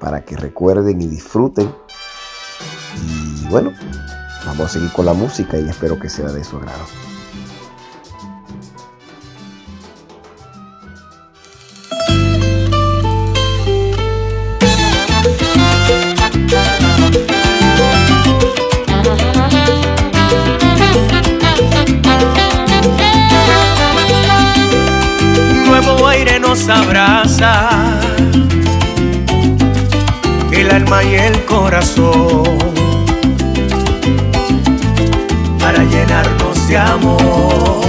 [0.00, 1.72] para que recuerden y disfruten.
[2.96, 3.72] Y bueno,
[4.46, 6.84] vamos a seguir con la música y espero que sea de su agrado.
[25.80, 27.68] nuevo aire nos abraza,
[30.52, 32.73] el alma y el corazón,
[35.74, 37.80] para llenarnos de amor,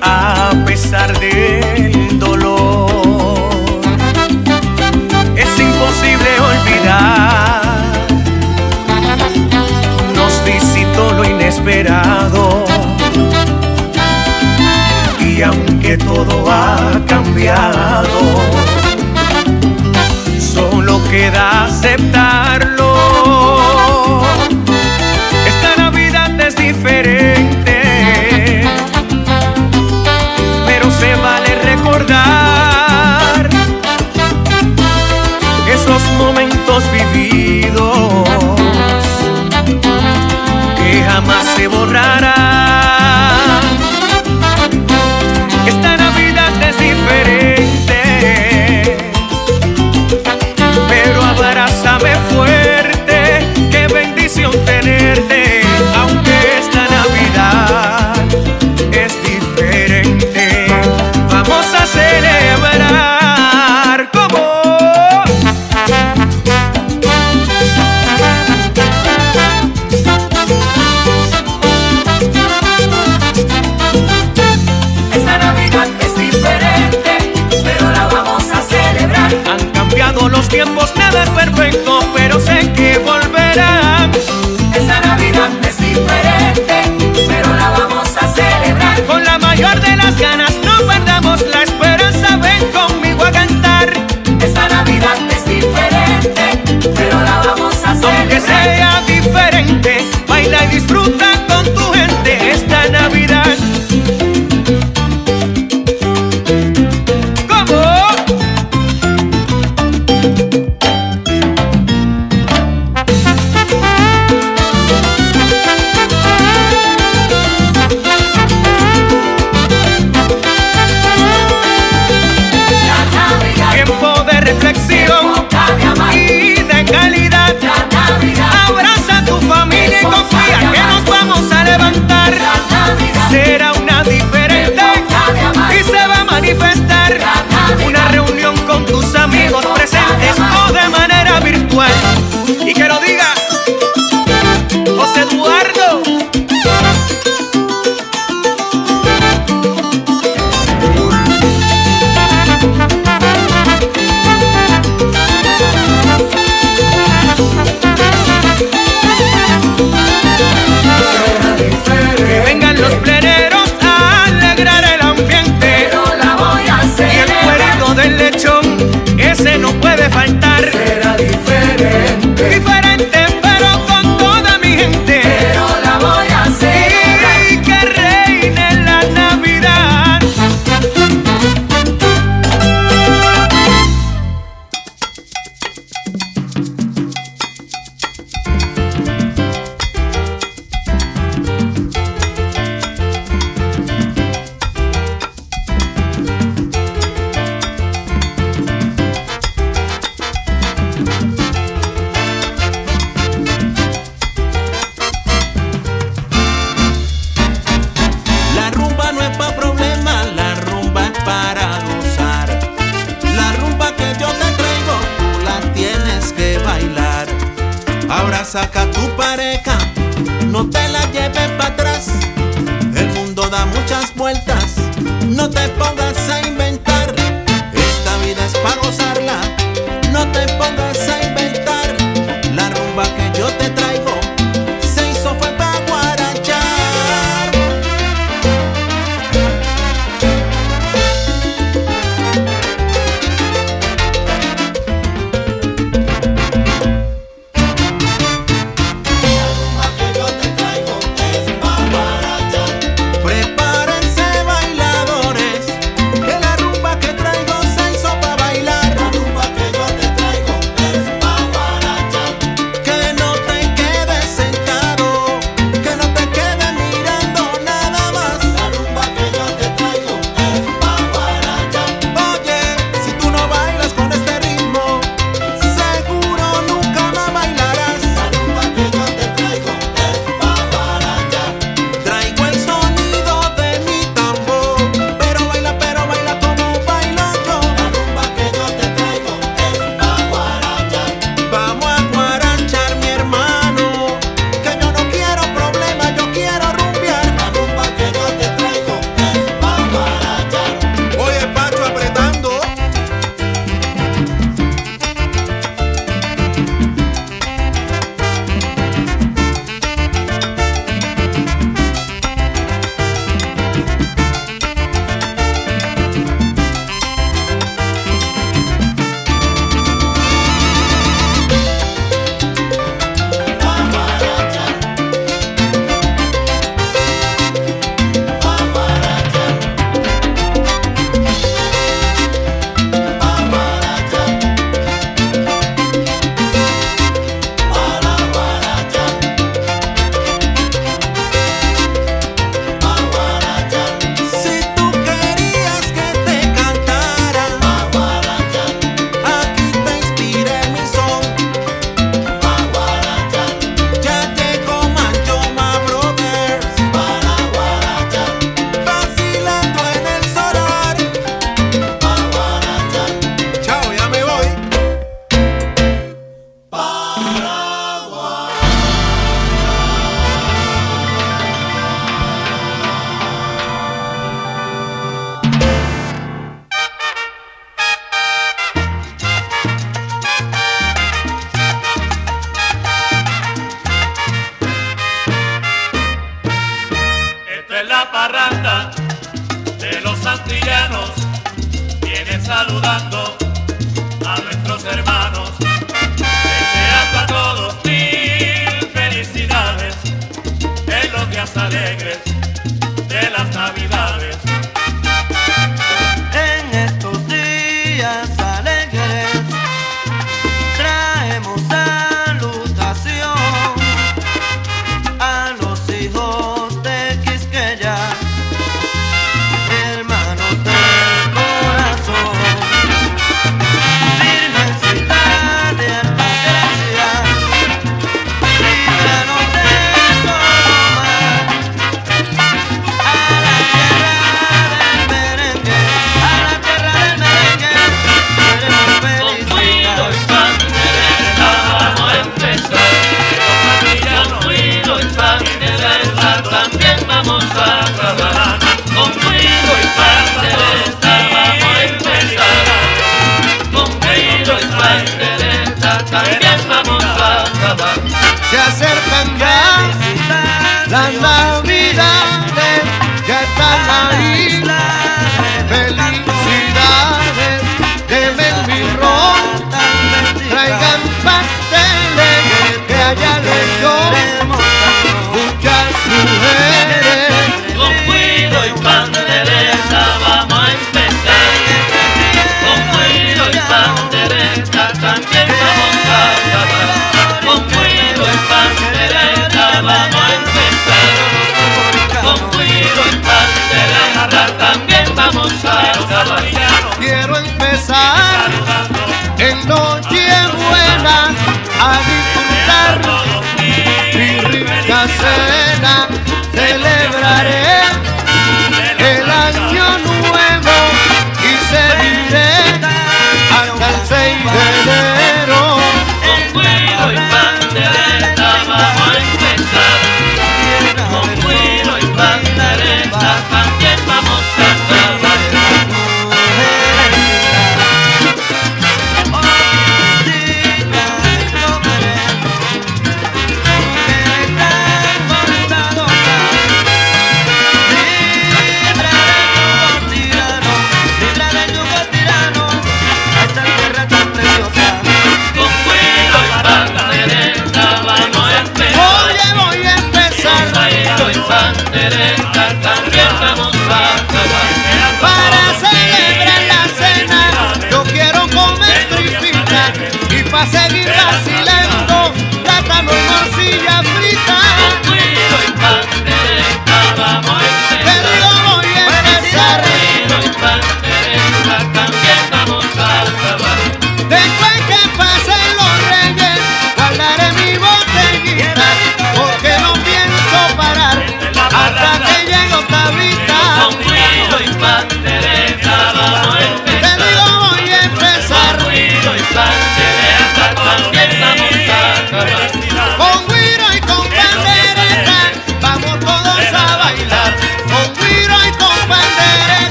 [0.00, 2.90] a pesar del dolor.
[5.36, 7.62] Es imposible olvidar,
[10.14, 12.64] nos visitó lo inesperado
[15.20, 18.18] y aunque todo ha cambiado,
[20.38, 22.93] solo queda aceptarlo.
[36.74, 38.28] Momentos vividos
[40.76, 43.33] que jamás se borrarán.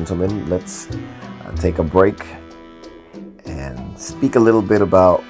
[0.00, 0.88] gentlemen, let's
[1.56, 2.24] take a break
[3.44, 5.22] and speak a little bit about,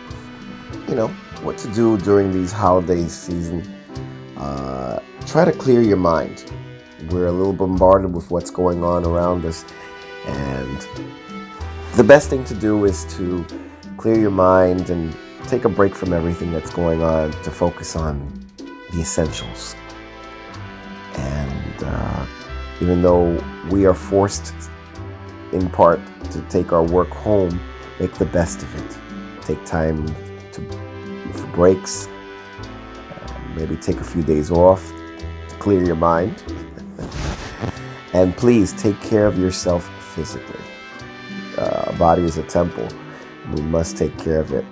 [0.89, 1.09] you know,
[1.43, 3.63] what to do during these holiday season.
[4.37, 6.53] Uh, try to clear your mind.
[7.11, 9.65] We're a little bombarded with what's going on around us,
[10.27, 10.87] and
[11.97, 13.45] the best thing to do is to
[13.97, 15.17] clear your mind and
[15.49, 18.47] take a break from everything that's going on to focus on
[18.93, 19.70] the essentials.
[22.81, 24.55] even though we are forced
[25.52, 26.01] in part
[26.31, 27.61] to take our work home,
[27.98, 28.98] make the best of it.
[29.43, 30.07] Take time
[30.52, 30.61] to
[31.32, 34.93] for breaks, uh, maybe take a few days off
[35.48, 36.43] to clear your mind.
[38.12, 40.61] and please take care of yourself physically.
[41.57, 42.89] Uh, body is a temple.
[43.55, 44.65] We must take care of it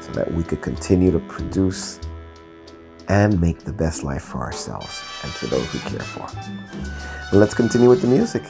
[0.00, 2.00] so that we could continue to produce
[3.08, 6.28] and make the best life for ourselves and for those we care for.
[7.36, 8.42] Let's continue with the music.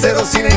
[0.00, 0.49] Ceros sin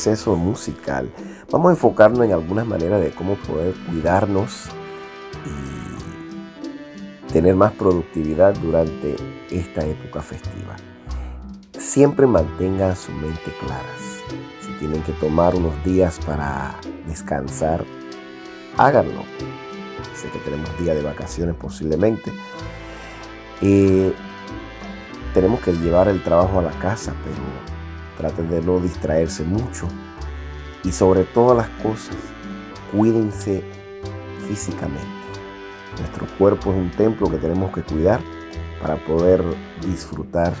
[0.00, 1.12] receso musical,
[1.50, 4.64] vamos a enfocarnos en algunas maneras de cómo poder cuidarnos
[5.44, 9.16] y tener más productividad durante
[9.50, 10.74] esta época festiva.
[11.78, 14.22] Siempre mantengan su mente claras.
[14.62, 16.74] Si tienen que tomar unos días para
[17.06, 17.84] descansar,
[18.78, 19.22] háganlo.
[20.14, 22.32] Sé que tenemos días de vacaciones posiblemente.
[23.60, 24.14] Eh,
[25.34, 27.36] tenemos que llevar el trabajo a la casa, pero
[28.20, 29.88] traten de no distraerse mucho.
[30.84, 32.16] Y sobre todas las cosas,
[32.92, 33.62] cuídense
[34.46, 35.06] físicamente.
[35.98, 38.20] Nuestro cuerpo es un templo que tenemos que cuidar
[38.80, 39.42] para poder
[39.86, 40.52] disfrutar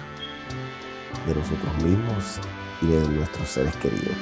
[1.26, 2.40] de nosotros mismos
[2.82, 4.16] y de nuestros seres queridos,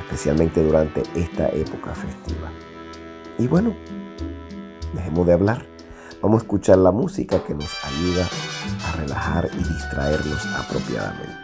[0.00, 2.50] especialmente durante esta época festiva.
[3.38, 3.74] Y bueno,
[4.92, 5.66] dejemos de hablar.
[6.22, 8.26] Vamos a escuchar la música que nos ayuda
[8.86, 11.43] a relajar y distraernos apropiadamente.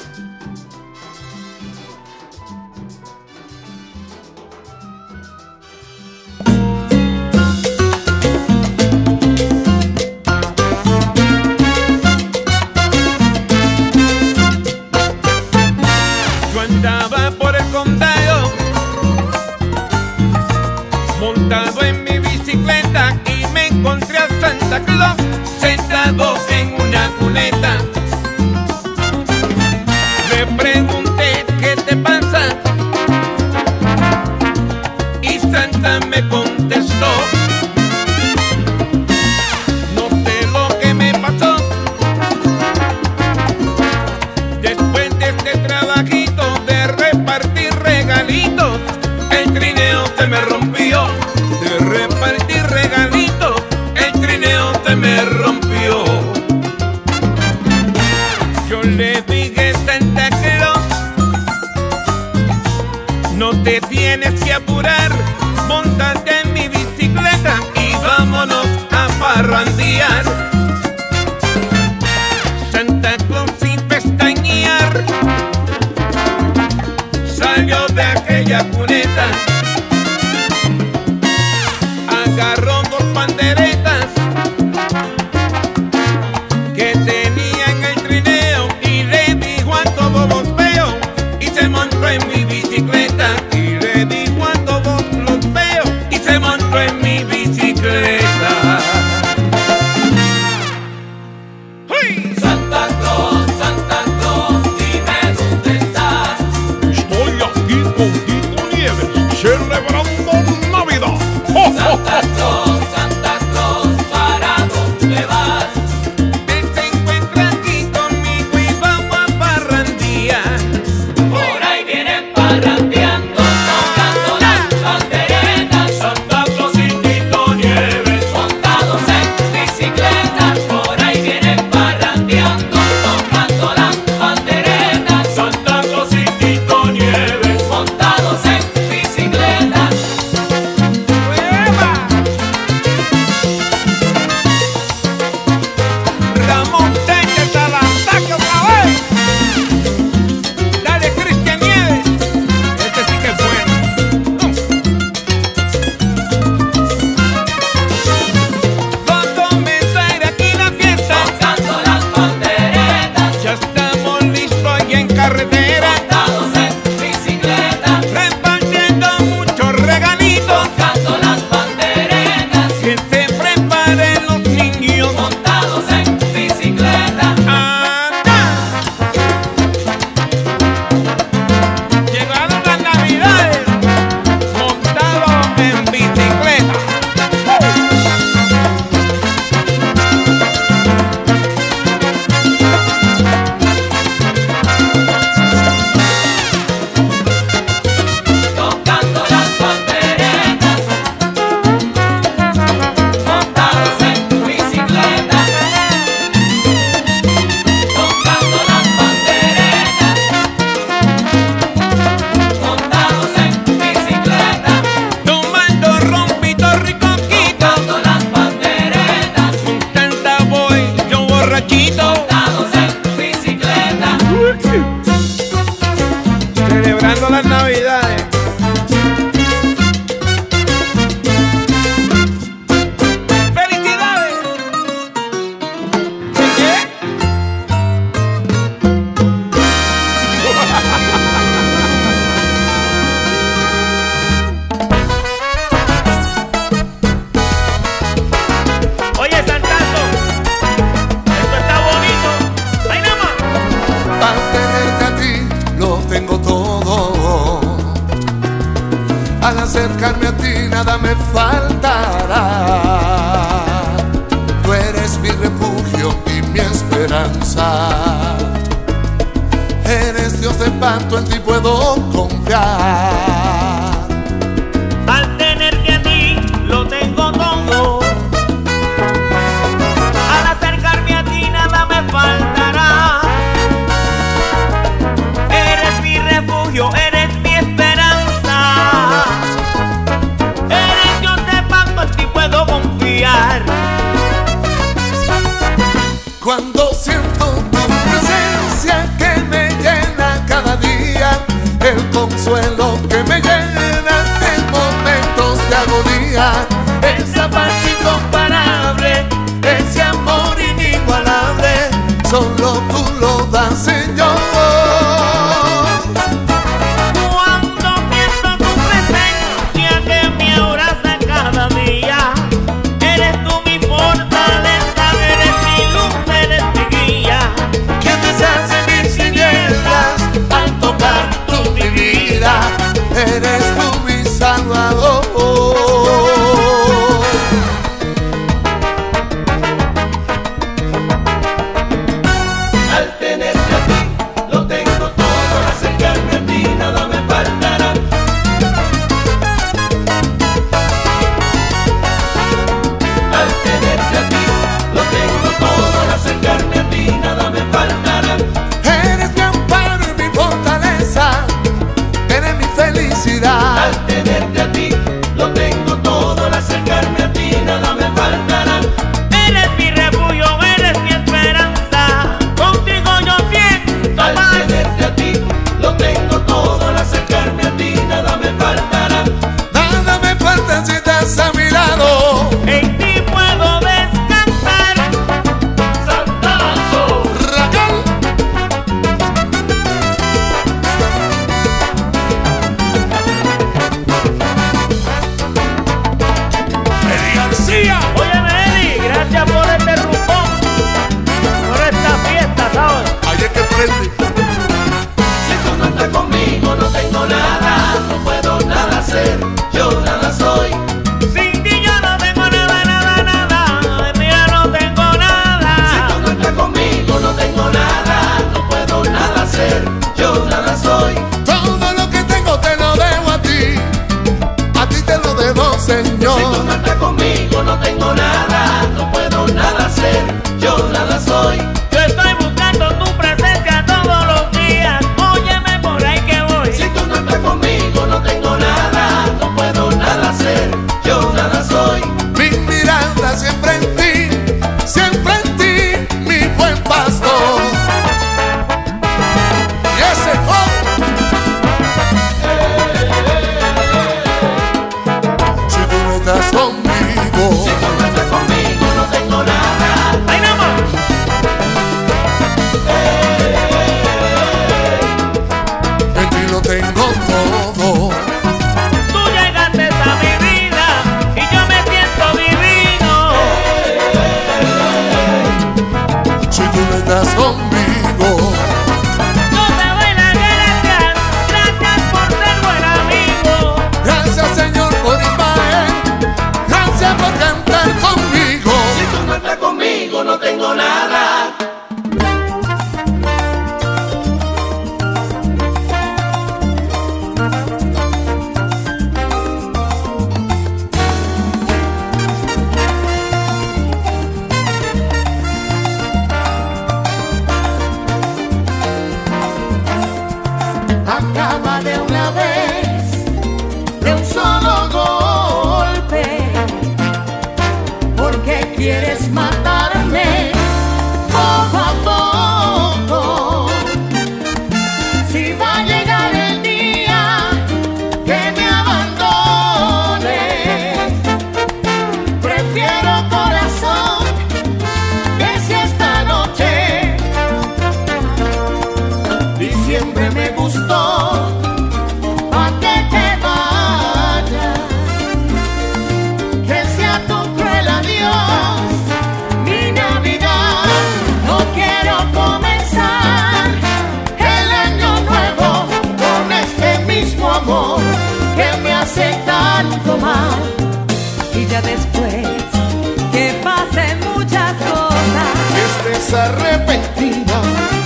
[566.31, 567.63] tristeza repentina.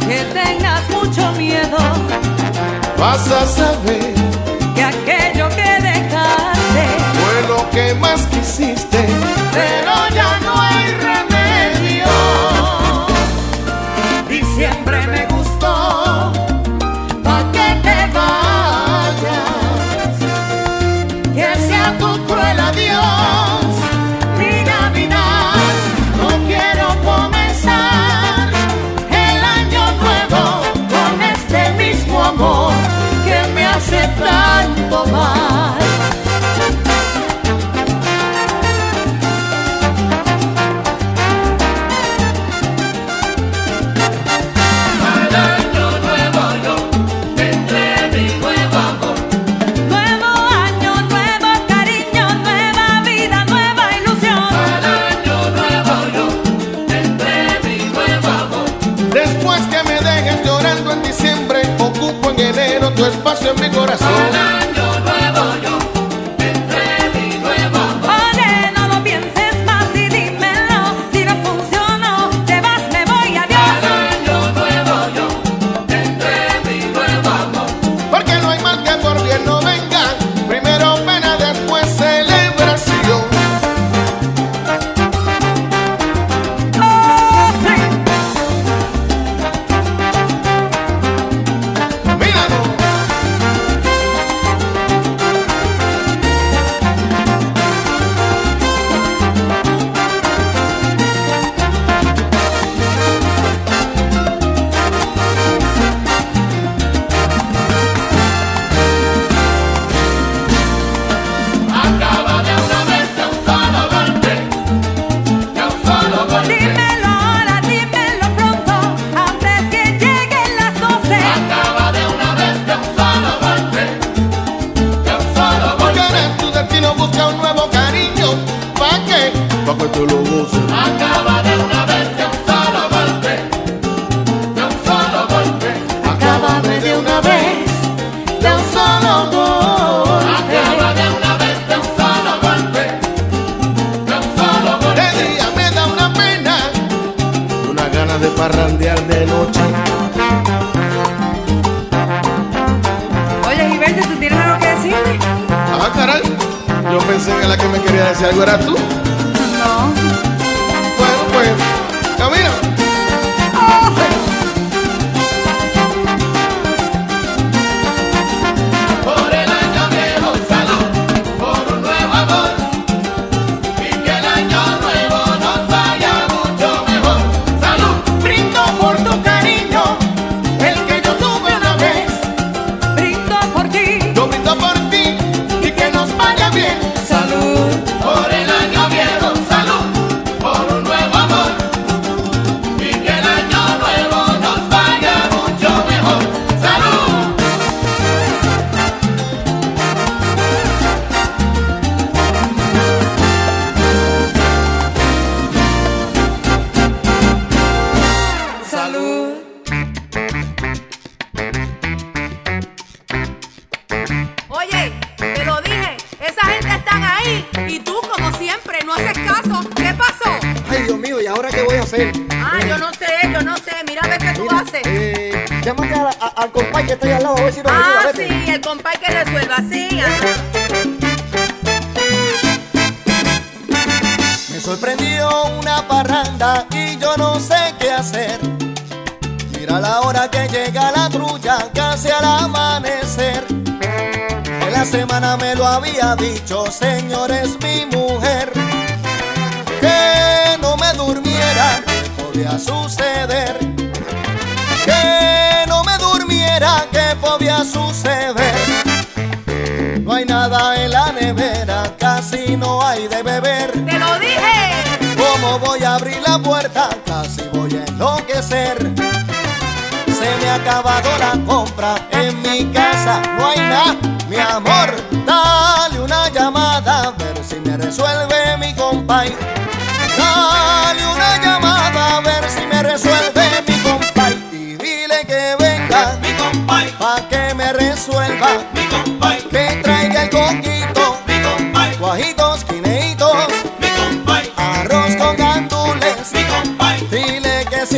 [0.09, 1.77] Que tengas mucho miedo.
[2.99, 4.15] Vas a saber
[4.75, 9.07] que aquello que dejaste fue lo que más quisiste,
[9.53, 10.34] pero ya
[63.47, 64.24] en mi corazón.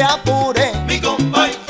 [0.06, 0.72] apure.
[0.86, 1.65] Mi compay.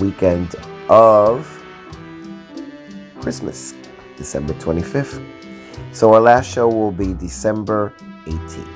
[0.00, 0.48] weekend
[0.88, 1.46] of
[3.20, 3.74] Christmas,
[4.16, 5.20] December 25th.
[5.92, 7.92] So our last show will be December
[8.26, 8.66] 18th.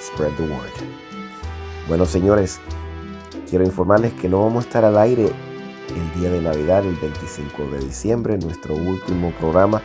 [0.00, 0.72] Spread the word.
[1.88, 2.60] Bueno, señores,
[3.48, 5.32] quiero informarles que no vamos a estar al aire
[5.88, 8.38] el día de Navidad, el 25 de diciembre.
[8.38, 9.82] Nuestro último programa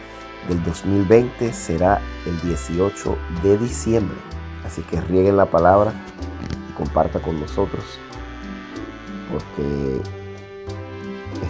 [0.47, 4.17] del 2020 será el 18 de diciembre.
[4.65, 5.93] Así que rieguen la palabra
[6.69, 7.83] y comparta con nosotros.
[9.31, 10.01] Porque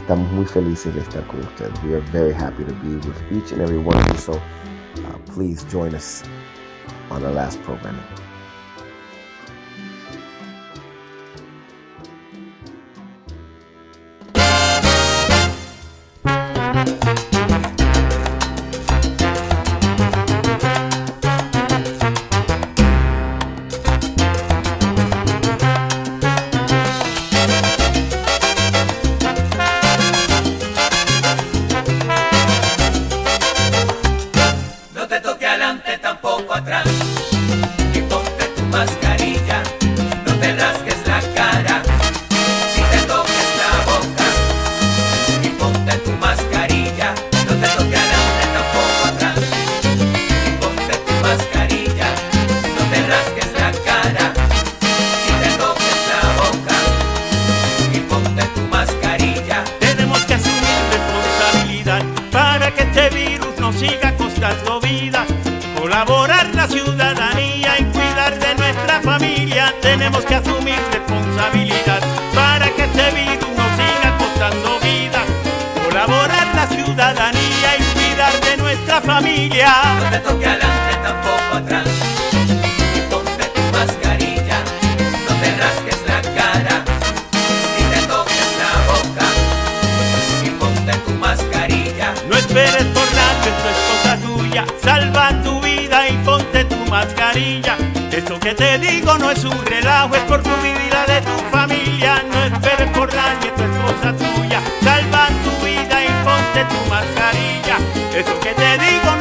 [0.04, 1.72] estamos muy felices de estar con ustedes.
[1.84, 4.18] We are very happy to be with each and every one of you.
[4.18, 6.24] So uh, please join us
[7.10, 7.96] on our last program.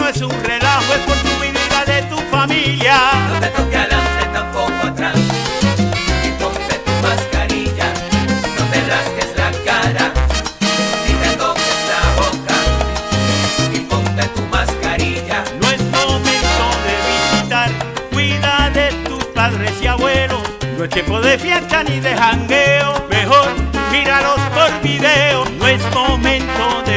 [0.02, 2.96] no es un relajo, es por tu vida de tu familia.
[3.28, 5.14] No te toques adelante, tampoco atrás.
[6.26, 7.86] Y ponte tu mascarilla,
[8.58, 10.12] no te rasques la cara,
[11.06, 12.56] ni te toques la boca.
[13.72, 15.44] Y ponte tu mascarilla.
[15.60, 17.70] No es momento de visitar,
[18.10, 20.42] cuida de tus padres y abuelos.
[20.78, 23.52] No es tiempo de fiesta ni de jangueo, mejor
[23.92, 25.44] míralos por video.
[25.60, 26.91] No es momento de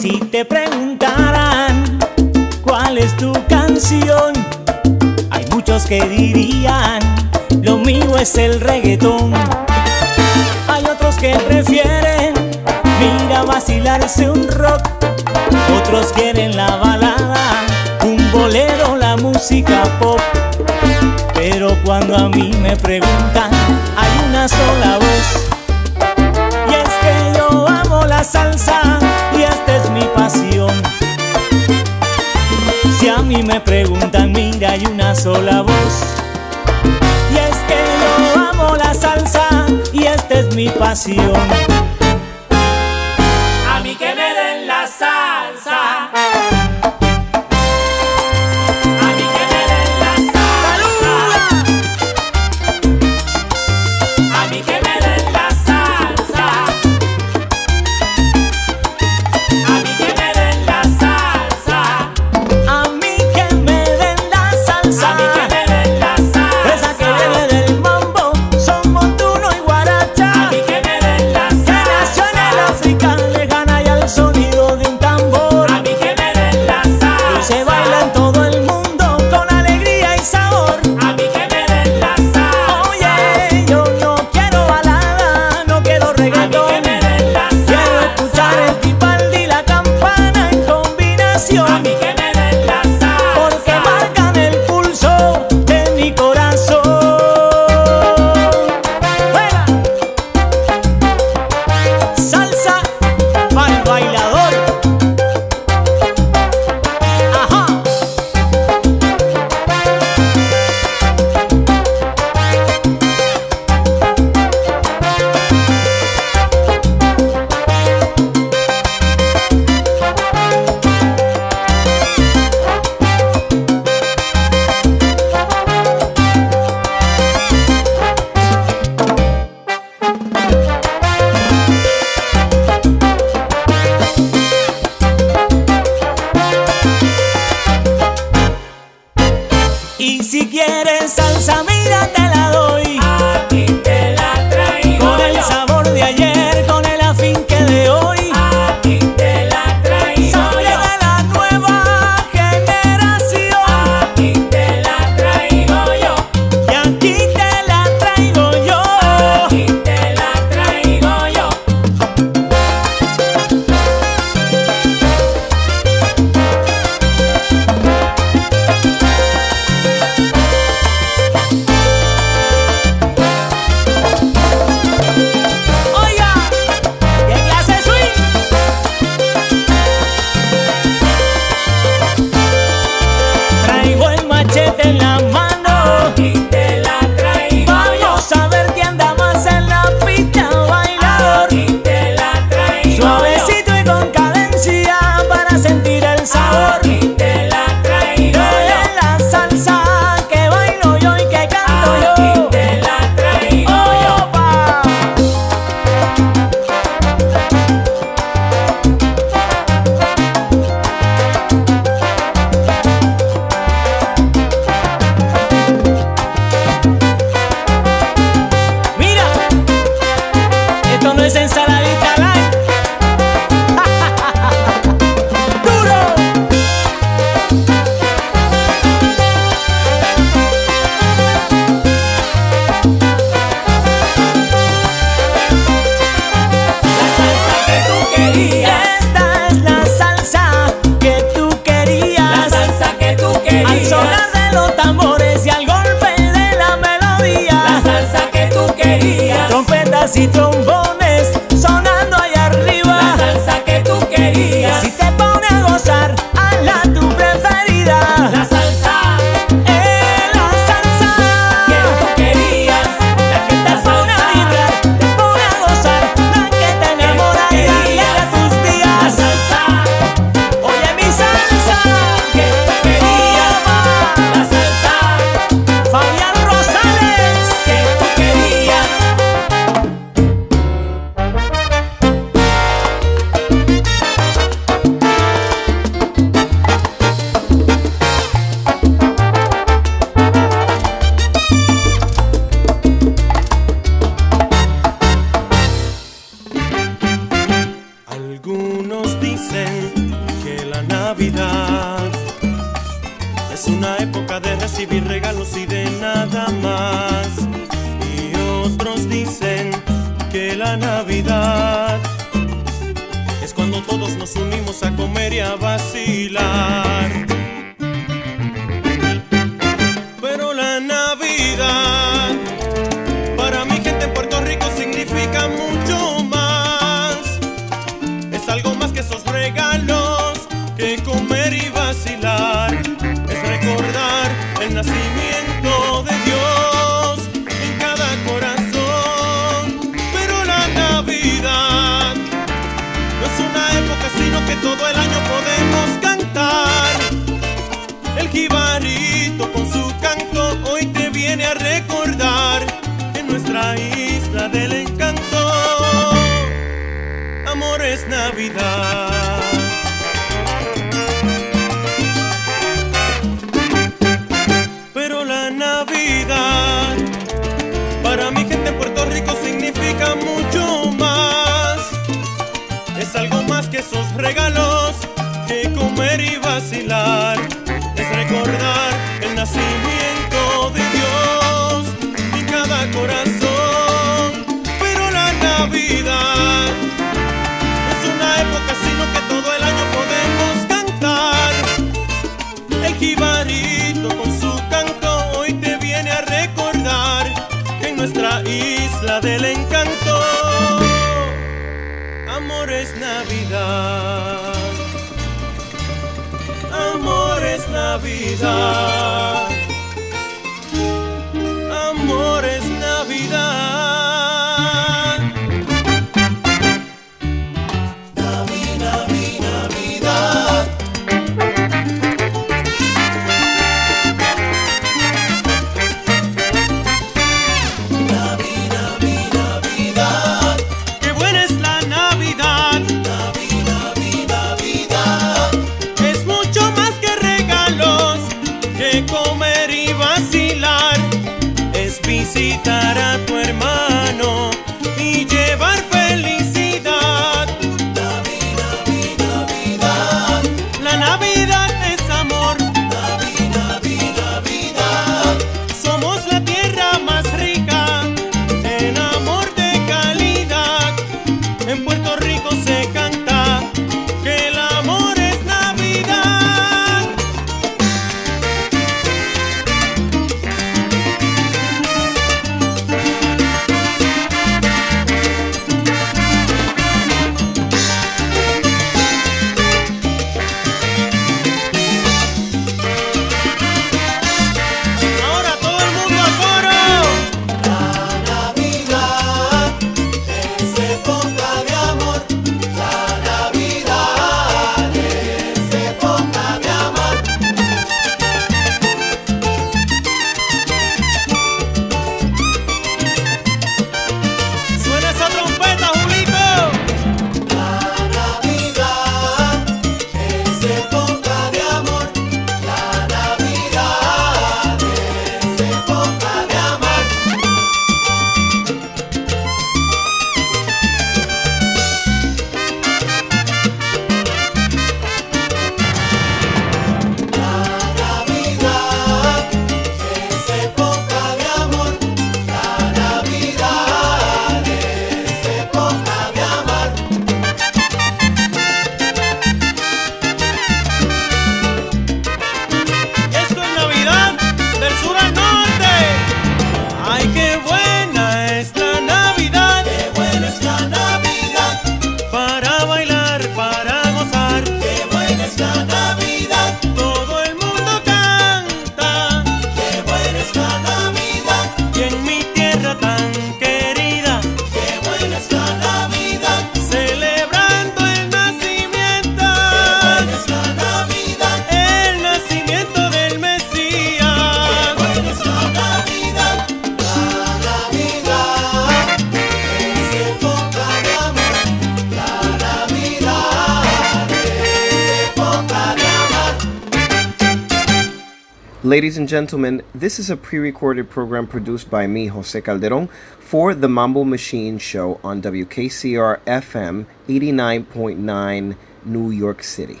[589.30, 593.06] gentlemen, this is a pre recorded program produced by me, Jose Calderon,
[593.38, 600.00] for the Mambo Machine Show on WKCR FM 89.9 New York City.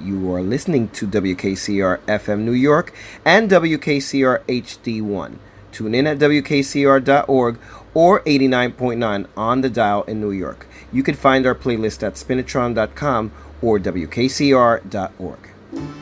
[0.00, 2.94] You are listening to WKCR FM New York
[3.26, 5.36] and WKCR HD1.
[5.70, 7.58] Tune in at WKCR.org
[7.92, 10.66] or 89.9 on the dial in New York.
[10.90, 16.01] You can find our playlist at spinatron.com or WKCR.org.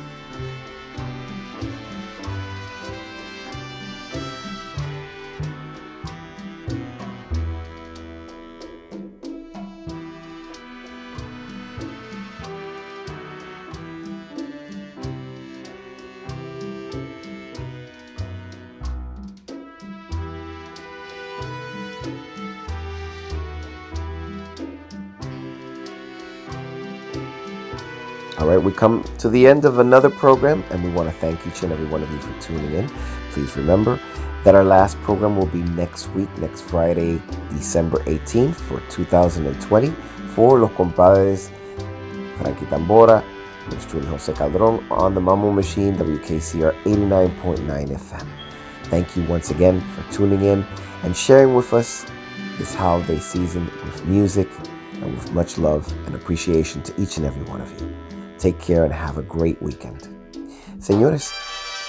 [28.81, 31.85] come to the end of another program, and we want to thank each and every
[31.85, 32.89] one of you for tuning in.
[33.31, 34.01] Please remember
[34.43, 39.91] that our last program will be next week, next Friday, December 18th for 2020,
[40.35, 41.51] for Los Compadres
[42.39, 43.23] Frankie Tambora,
[43.69, 44.03] Mr.
[44.07, 48.27] Jose Calderon on the Mambo Machine, WKCR 89.9 FM.
[48.85, 50.65] Thank you once again for tuning in
[51.03, 52.07] and sharing with us
[52.57, 54.49] this holiday season with music
[54.95, 58.10] and with much love and appreciation to each and every one of you.
[58.41, 60.01] Take care and have a great weekend.
[60.81, 61.31] Señores,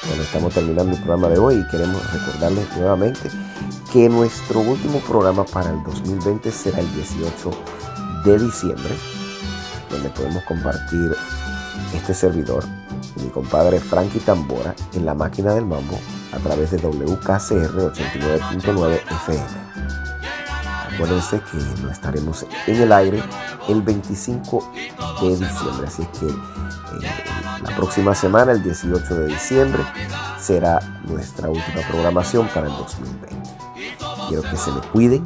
[0.06, 3.30] bueno, estamos terminando el programa de hoy y queremos recordarles nuevamente
[3.94, 7.52] que nuestro último programa para el 2020 será el 18
[8.26, 8.94] de diciembre,
[9.90, 11.16] donde podemos compartir
[11.96, 12.66] este servidor
[13.16, 15.98] y mi compadre Frankie Tambora en la máquina del mambo
[16.34, 19.71] a través de WKCR 89.9 FM.
[20.94, 23.24] Acuérdense que no estaremos en el aire
[23.68, 24.72] el 25
[25.22, 27.10] de diciembre, así es que eh,
[27.64, 29.84] la próxima semana, el 18 de diciembre,
[30.40, 33.40] será nuestra última programación para el 2020.
[34.28, 35.24] Quiero que se me cuiden,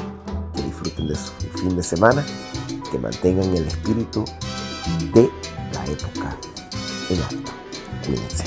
[0.53, 2.23] que disfruten de su fin de semana,
[2.91, 4.25] que mantengan el espíritu
[5.13, 5.29] de
[5.73, 6.37] la época
[7.09, 7.51] en alto.
[8.05, 8.45] Cuídense.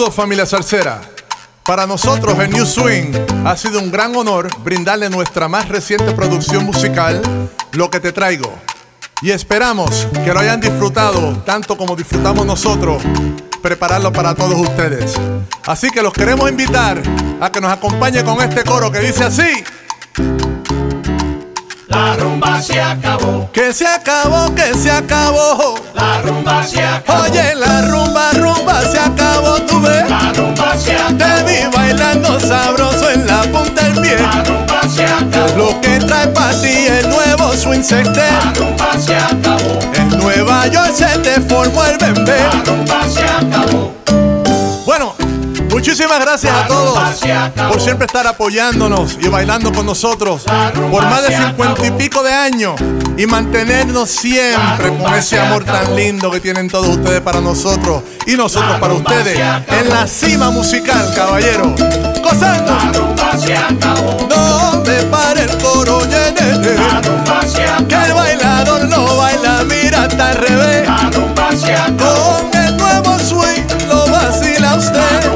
[0.00, 1.02] Saludos familia salsera.
[1.62, 3.12] Para nosotros en New Swing
[3.44, 7.20] ha sido un gran honor brindarle nuestra más reciente producción musical,
[7.72, 8.50] Lo que te traigo.
[9.20, 13.02] Y esperamos que lo hayan disfrutado tanto como disfrutamos nosotros
[13.60, 15.16] prepararlo para todos ustedes.
[15.66, 17.02] Así que los queremos invitar
[17.38, 19.62] a que nos acompañe con este coro que dice así.
[21.90, 23.50] La rumba se acabó.
[23.52, 25.74] Que se acabó, que se acabó.
[25.92, 27.24] La rumba se acabó.
[27.24, 28.29] Oye, la rumba,
[35.56, 38.00] Lo que trae para ti el nuevo swing se.
[39.94, 43.94] En Nueva York se te formó el acabó.
[44.84, 45.14] Bueno,
[45.70, 46.98] muchísimas gracias a todos
[47.70, 50.42] por siempre estar apoyándonos y bailando con nosotros
[50.90, 52.74] por más de cincuenta y pico de años
[53.16, 58.34] y mantenernos siempre con ese amor tan lindo que tienen todos ustedes para nosotros y
[58.34, 61.74] nosotros para ustedes en la cima musical, caballero.
[62.30, 62.72] Gozando.
[64.28, 66.76] No me pare el coro, yenene.
[67.88, 70.88] Que el bailador no baila, mira, está al revés.
[71.98, 75.30] Con el nuevo swing lo vacila usted.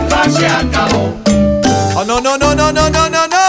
[1.96, 3.44] Oh, no, no, no, no, no, no, no, no.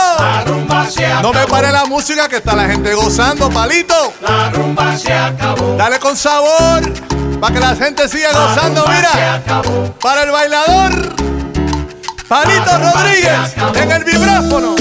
[1.21, 4.13] No me pare la música que está la gente gozando, palito.
[4.21, 5.75] La rumba se acabó.
[5.77, 6.81] Dale con sabor
[7.39, 9.41] para que la gente siga gozando, mira.
[10.01, 11.13] Para el bailador,
[12.27, 14.75] Palito Rodríguez en el vibráfono.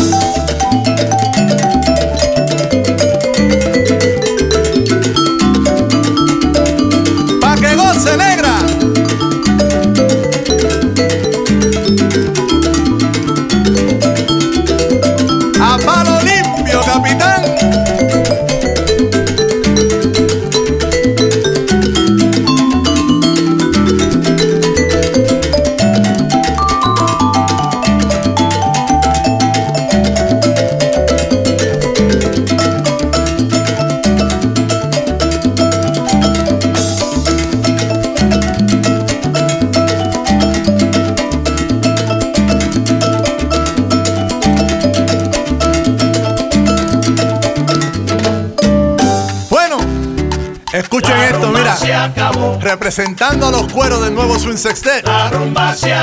[52.75, 55.09] Representando a los cueros del nuevo Swing Sextet.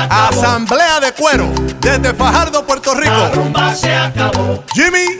[0.08, 3.12] Asamblea de cuero desde Fajardo, Puerto Rico.
[4.72, 5.11] Jimmy